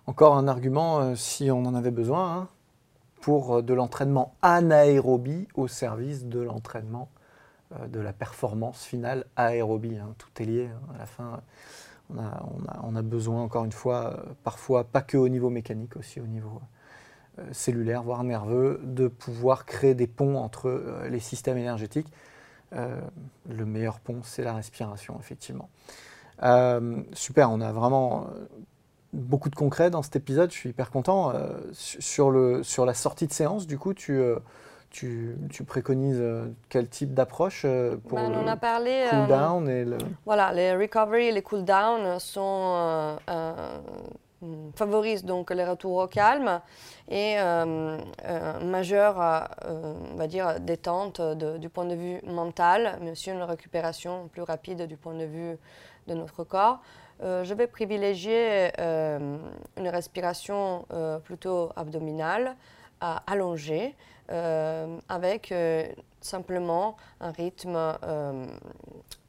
Encore 0.07 0.37
un 0.37 0.47
argument, 0.47 1.01
euh, 1.01 1.15
si 1.17 1.51
on 1.51 1.65
en 1.65 1.75
avait 1.75 1.91
besoin, 1.91 2.37
hein, 2.37 2.49
pour 3.21 3.57
euh, 3.57 3.63
de 3.63 3.75
l'entraînement 3.75 4.35
anaérobie 4.43 5.49
au 5.55 5.67
service 5.67 6.27
de 6.27 6.41
l'entraînement 6.41 7.09
euh, 7.73 7.89
de 7.89 7.99
la 7.99 8.13
performance 8.13 8.85
finale 8.85 9.25
aérobie. 9.35 9.97
Hein. 9.97 10.15
Tout 10.19 10.31
est 10.43 10.47
lié. 10.47 10.71
Hein. 10.73 10.95
À 10.95 10.99
la 10.99 11.07
fin, 11.07 11.41
on 12.85 12.95
a, 12.95 13.03
besoin, 13.03 13.43
encore 13.43 13.65
une 13.65 13.73
fois, 13.73 14.23
parfois 14.45 14.85
pas 14.85 15.03
que 15.03 15.17
au 15.17 15.29
niveau 15.29 15.51
mécanique, 15.51 15.97
aussi 15.97 16.21
au 16.21 16.27
niveau 16.27 16.61
cellulaire, 17.53 18.03
voire 18.03 18.25
nerveux, 18.25 18.81
de 18.83 19.09
pouvoir 19.09 19.67
créer 19.67 19.95
des 19.95 20.07
ponts 20.07 20.37
entre 20.39 20.83
les 21.09 21.21
systèmes 21.21 21.59
énergétiques. 21.59 22.09
le 22.73 23.65
meilleur 23.65 24.01
pont, 24.01 24.21
c'est 24.23 24.43
la 24.43 24.55
respiration, 24.55 25.17
effectivement. 25.21 25.69
Euh, 26.43 27.03
super, 27.13 27.51
on 27.51 27.61
a 27.61 27.73
vraiment 27.73 28.25
euh, 28.25 28.47
beaucoup 29.13 29.49
de 29.49 29.55
concret 29.55 29.91
dans 29.91 30.03
cet 30.03 30.17
épisode. 30.17 30.51
Je 30.51 30.57
suis 30.57 30.71
hyper 30.71 30.91
content. 30.91 31.33
Euh, 31.35 31.59
sur, 31.73 32.31
le, 32.31 32.63
sur 32.63 32.85
la 32.85 32.95
sortie 32.95 33.27
de 33.27 33.33
séance, 33.33 33.67
du 33.67 33.79
coup, 33.79 33.95
tu, 33.95 34.21
tu, 34.91 35.37
tu 35.51 35.65
préconises 35.65 36.23
quel 36.69 36.89
type 36.89 37.15
d'approche 37.15 37.63
pour 38.09 38.19
ben, 38.19 38.31
le 38.31 38.37
on 38.37 38.47
a 38.47 38.57
parlé, 38.57 39.07
cool 39.11 39.27
down 39.27 39.69
et 39.69 39.85
le... 39.85 39.99
Voilà, 40.25 40.53
les 40.53 40.75
recovery 40.75 41.27
et 41.27 41.33
les 41.33 41.43
cool 41.43 41.65
down 41.65 42.19
sont 42.19 43.17
favorisent 44.75 45.25
donc 45.25 45.51
les 45.51 45.65
retours 45.65 45.97
au 45.97 46.07
calme 46.07 46.61
et 47.09 47.37
euh, 47.39 47.99
majeure, 48.63 49.17
on 49.65 50.17
va 50.17 50.27
dire, 50.27 50.61
détente 50.61 51.21
du 51.21 51.69
point 51.69 51.87
de 51.87 51.95
vue 51.95 52.21
mental, 52.27 52.99
mais 53.01 53.13
aussi 53.13 53.31
une 53.31 53.43
récupération 53.43 54.29
plus 54.29 54.43
rapide 54.43 54.87
du 54.87 54.97
point 54.97 55.15
de 55.15 55.25
vue 55.25 55.57
de 56.07 56.15
notre 56.15 56.45
corps. 56.45 56.81
Euh, 57.23 57.45
je 57.45 57.55
vais 57.55 57.67
privilégier 57.67 58.71
euh, 58.79 59.39
une 59.77 59.89
respiration 59.89 60.85
euh, 60.93 61.19
plutôt 61.19 61.71
abdominale, 61.77 62.57
allongée, 63.27 63.95
avec 65.09 65.55
simplement 66.23 66.97
un 67.21 67.31
rythme 67.31 67.79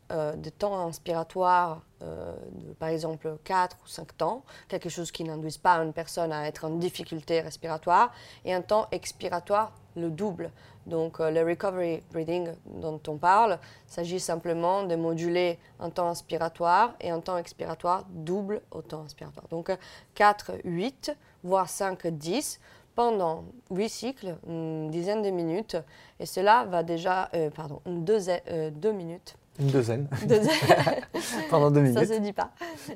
de 0.09 0.49
temps 0.49 0.87
inspiratoire, 0.87 1.81
de, 2.01 2.73
par 2.79 2.89
exemple 2.89 3.37
4 3.43 3.77
ou 3.83 3.87
5 3.87 4.17
temps, 4.17 4.43
quelque 4.67 4.89
chose 4.89 5.11
qui 5.11 5.23
n'induise 5.23 5.57
pas 5.57 5.75
une 5.77 5.93
personne 5.93 6.31
à 6.31 6.47
être 6.47 6.65
en 6.65 6.69
difficulté 6.69 7.41
respiratoire, 7.41 8.13
et 8.45 8.53
un 8.53 8.61
temps 8.61 8.87
expiratoire 8.91 9.73
le 9.97 10.09
double. 10.09 10.51
Donc 10.85 11.19
euh, 11.19 11.29
le 11.31 11.41
recovery 11.41 12.01
breathing 12.11 12.49
dont 12.65 12.99
on 13.07 13.17
parle 13.17 13.59
s'agit 13.87 14.19
simplement 14.19 14.83
de 14.83 14.95
moduler 14.95 15.59
un 15.79 15.89
temps 15.89 16.07
inspiratoire 16.07 16.95
et 17.01 17.09
un 17.09 17.19
temps 17.19 17.37
expiratoire 17.37 18.05
double 18.09 18.61
au 18.71 18.81
temps 18.81 19.01
inspiratoire. 19.01 19.47
Donc 19.49 19.75
4, 20.15 20.53
8, 20.63 21.15
voire 21.43 21.67
5, 21.67 22.07
10 22.07 22.59
pendant 22.95 23.43
8 23.69 23.89
cycles, 23.89 24.37
une 24.47 24.89
dizaine 24.89 25.21
de 25.21 25.29
minutes. 25.29 25.77
Et 26.19 26.25
cela 26.25 26.65
va 26.65 26.83
déjà, 26.83 27.29
euh, 27.33 27.49
pardon, 27.51 27.81
deux, 27.85 28.29
euh, 28.29 28.71
deux 28.71 28.93
minutes 28.93 29.35
une 29.59 29.67
douzaine. 29.67 30.07
pendant 31.49 31.71
deux 31.71 31.81
minutes. 31.81 31.99
Ça 31.99 32.13
se 32.15 32.19
dit 32.19 32.33
pas. 32.33 32.51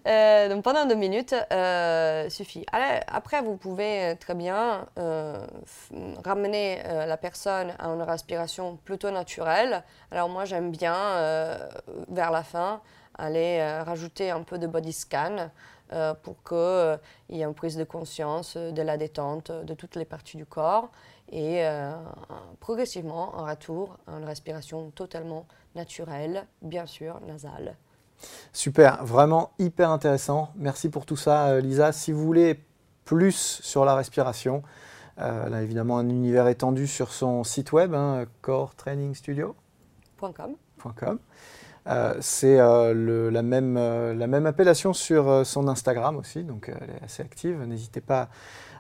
Euh, 0.08 0.50
donc 0.50 0.63
pendant 0.63 0.86
deux 0.86 0.95
minutes 0.95 1.36
euh, 1.52 2.30
suffit. 2.30 2.65
après, 3.08 3.41
vous 3.41 3.58
pouvez 3.58 4.12
euh, 4.12 4.15
très 4.15 4.36
bien 4.36 4.86
ramener 6.24 6.82
la 6.84 7.17
personne 7.17 7.74
à 7.80 7.88
une 7.88 8.02
respiration 8.02 8.78
plutôt 8.84 9.12
naturelle. 9.12 9.84
Alors 10.12 10.30
moi, 10.30 10.45
j'aime 10.45 10.71
bien, 10.71 10.95
vers 12.10 12.32
la 12.32 12.43
fin, 12.43 12.82
aller 13.17 13.62
rajouter 13.82 14.32
un 14.32 14.43
peu 14.43 14.58
de 14.58 14.67
body 14.67 14.93
scan 14.93 15.50
pour 16.24 16.41
qu'il 16.43 17.36
y 17.38 17.41
ait 17.41 17.45
une 17.45 17.54
prise 17.54 17.78
de 17.78 17.84
conscience 17.84 18.58
de 18.58 18.82
la 18.82 18.97
détente 18.97 19.52
de 19.52 19.74
toutes 19.74 19.95
les 19.95 20.06
parties 20.06 20.38
du 20.38 20.45
corps 20.45 20.89
et 21.32 21.63
progressivement 22.60 23.38
un 23.38 23.50
retour 23.50 23.97
à 24.08 24.17
une 24.17 24.26
respiration 24.26 24.91
totalement 24.91 25.45
naturel, 25.75 26.47
bien 26.62 26.86
sûr, 26.86 27.19
nasal. 27.27 27.75
Super, 28.53 29.03
vraiment 29.03 29.51
hyper 29.60 29.89
intéressant. 29.89 30.53
Merci 30.55 30.89
pour 30.89 31.05
tout 31.05 31.17
ça, 31.17 31.47
euh, 31.47 31.62
Lisa. 31.62 31.91
Si 31.91 32.12
vous 32.12 32.23
voulez 32.23 32.60
plus 33.05 33.60
sur 33.63 33.86
la 33.86 33.95
respiration, 33.95 34.63
euh, 35.19 35.45
elle 35.47 35.53
a 35.53 35.62
évidemment 35.62 35.97
un 35.97 36.10
univers 36.10 36.47
étendu 36.47 36.88
sur 36.88 37.12
son 37.12 37.43
site 37.43 37.71
web, 37.71 37.93
hein, 37.93 38.25
coretrainingstudio.com. 38.41 41.19
Euh, 41.88 42.13
c'est 42.19 42.57
la, 42.57 43.41
même, 43.41 43.75
la 43.75 44.27
même 44.27 44.45
appellation 44.45 44.93
sur 44.93 45.43
son 45.45 45.67
Instagram 45.67 46.17
aussi, 46.17 46.43
donc 46.43 46.69
elle 46.69 46.91
est 46.91 47.03
assez 47.03 47.23
active. 47.23 47.60
N'hésitez 47.63 48.01
pas 48.01 48.29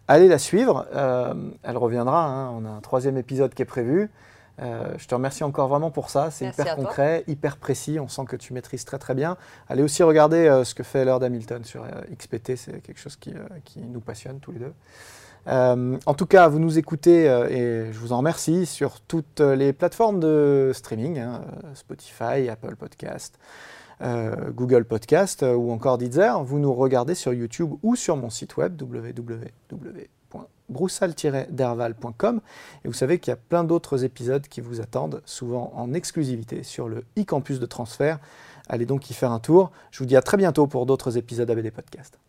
à 0.07 0.13
aller 0.13 0.27
la 0.27 0.37
suivre. 0.37 0.85
elle 0.93 1.77
reviendra, 1.77 2.25
hein. 2.25 2.51
on 2.51 2.63
a 2.65 2.69
un 2.69 2.81
troisième 2.81 3.17
épisode 3.17 3.55
qui 3.55 3.63
est 3.63 3.65
prévu. 3.65 4.11
Euh, 4.61 4.93
je 4.97 5.07
te 5.07 5.15
remercie 5.15 5.43
encore 5.43 5.67
vraiment 5.67 5.91
pour 5.91 6.09
ça. 6.09 6.31
C'est 6.31 6.47
hyper 6.47 6.75
concret, 6.75 7.23
hyper 7.27 7.57
précis. 7.57 7.99
On 7.99 8.07
sent 8.07 8.23
que 8.27 8.35
tu 8.35 8.53
maîtrises 8.53 8.85
très 8.85 8.99
très 8.99 9.15
bien. 9.15 9.37
Allez 9.69 9.83
aussi 9.83 10.03
regarder 10.03 10.47
euh, 10.47 10.63
ce 10.63 10.75
que 10.75 10.83
fait 10.83 11.05
Lord 11.05 11.23
Hamilton 11.23 11.63
sur 11.63 11.83
euh, 11.83 11.87
XPT. 12.15 12.55
C'est 12.55 12.81
quelque 12.81 12.99
chose 12.99 13.15
qui, 13.15 13.33
nous 13.77 14.01
passionne 14.01 14.39
tous 14.39 14.51
les 14.51 14.59
deux. 14.59 14.73
en 15.47 16.13
tout 16.13 16.25
cas, 16.25 16.47
vous 16.47 16.59
nous 16.59 16.77
écoutez 16.77 17.25
et 17.25 17.91
je 17.91 17.99
vous 17.99 18.13
en 18.13 18.17
remercie 18.17 18.65
sur 18.65 19.01
toutes 19.01 19.39
les 19.39 19.73
plateformes 19.73 20.19
de 20.19 20.71
streaming, 20.73 21.19
hein, 21.19 21.41
Spotify, 21.73 22.49
Apple 22.49 22.75
Podcast, 22.75 23.39
Google 24.01 24.85
Podcast 24.85 25.43
ou 25.43 25.71
encore 25.71 25.97
Deezer. 25.97 26.43
Vous 26.43 26.59
nous 26.59 26.73
regardez 26.73 27.15
sur 27.15 27.33
YouTube 27.33 27.73
ou 27.81 27.95
sur 27.95 28.17
mon 28.17 28.29
site 28.29 28.57
web 28.57 28.79
www 28.79 30.20
broussal-derval.com. 30.69 32.41
Et 32.83 32.87
vous 32.87 32.93
savez 32.93 33.19
qu'il 33.19 33.31
y 33.31 33.33
a 33.33 33.37
plein 33.37 33.63
d'autres 33.63 34.03
épisodes 34.03 34.47
qui 34.47 34.61
vous 34.61 34.81
attendent, 34.81 35.21
souvent 35.25 35.71
en 35.75 35.93
exclusivité, 35.93 36.63
sur 36.63 36.87
le 36.87 37.05
e-campus 37.19 37.59
de 37.59 37.65
transfert. 37.65 38.19
Allez 38.69 38.85
donc 38.85 39.09
y 39.09 39.13
faire 39.13 39.31
un 39.31 39.39
tour. 39.39 39.71
Je 39.91 39.99
vous 39.99 40.05
dis 40.05 40.15
à 40.15 40.21
très 40.21 40.37
bientôt 40.37 40.67
pour 40.67 40.85
d'autres 40.85 41.17
épisodes 41.17 41.49
ABD 41.49 41.71
Podcast. 41.71 42.19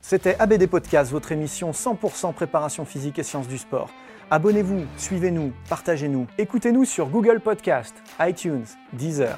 C'était 0.00 0.36
ABD 0.38 0.68
Podcast, 0.68 1.10
votre 1.10 1.32
émission 1.32 1.72
100% 1.72 2.32
préparation 2.32 2.84
physique 2.84 3.18
et 3.18 3.24
sciences 3.24 3.48
du 3.48 3.58
sport. 3.58 3.90
Abonnez-vous, 4.30 4.84
suivez-nous, 4.96 5.52
partagez-nous. 5.68 6.26
Écoutez-nous 6.38 6.84
sur 6.84 7.08
Google 7.08 7.40
Podcast, 7.40 7.94
iTunes, 8.20 8.66
Deezer, 8.92 9.36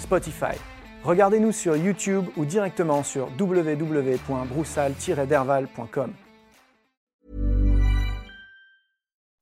Spotify. 0.00 0.58
Regardez-nous 1.04 1.52
sur 1.52 1.76
YouTube 1.76 2.26
ou 2.36 2.44
directement 2.44 3.02
sur 3.02 3.28
www.broussal-derval.com. 3.38 6.12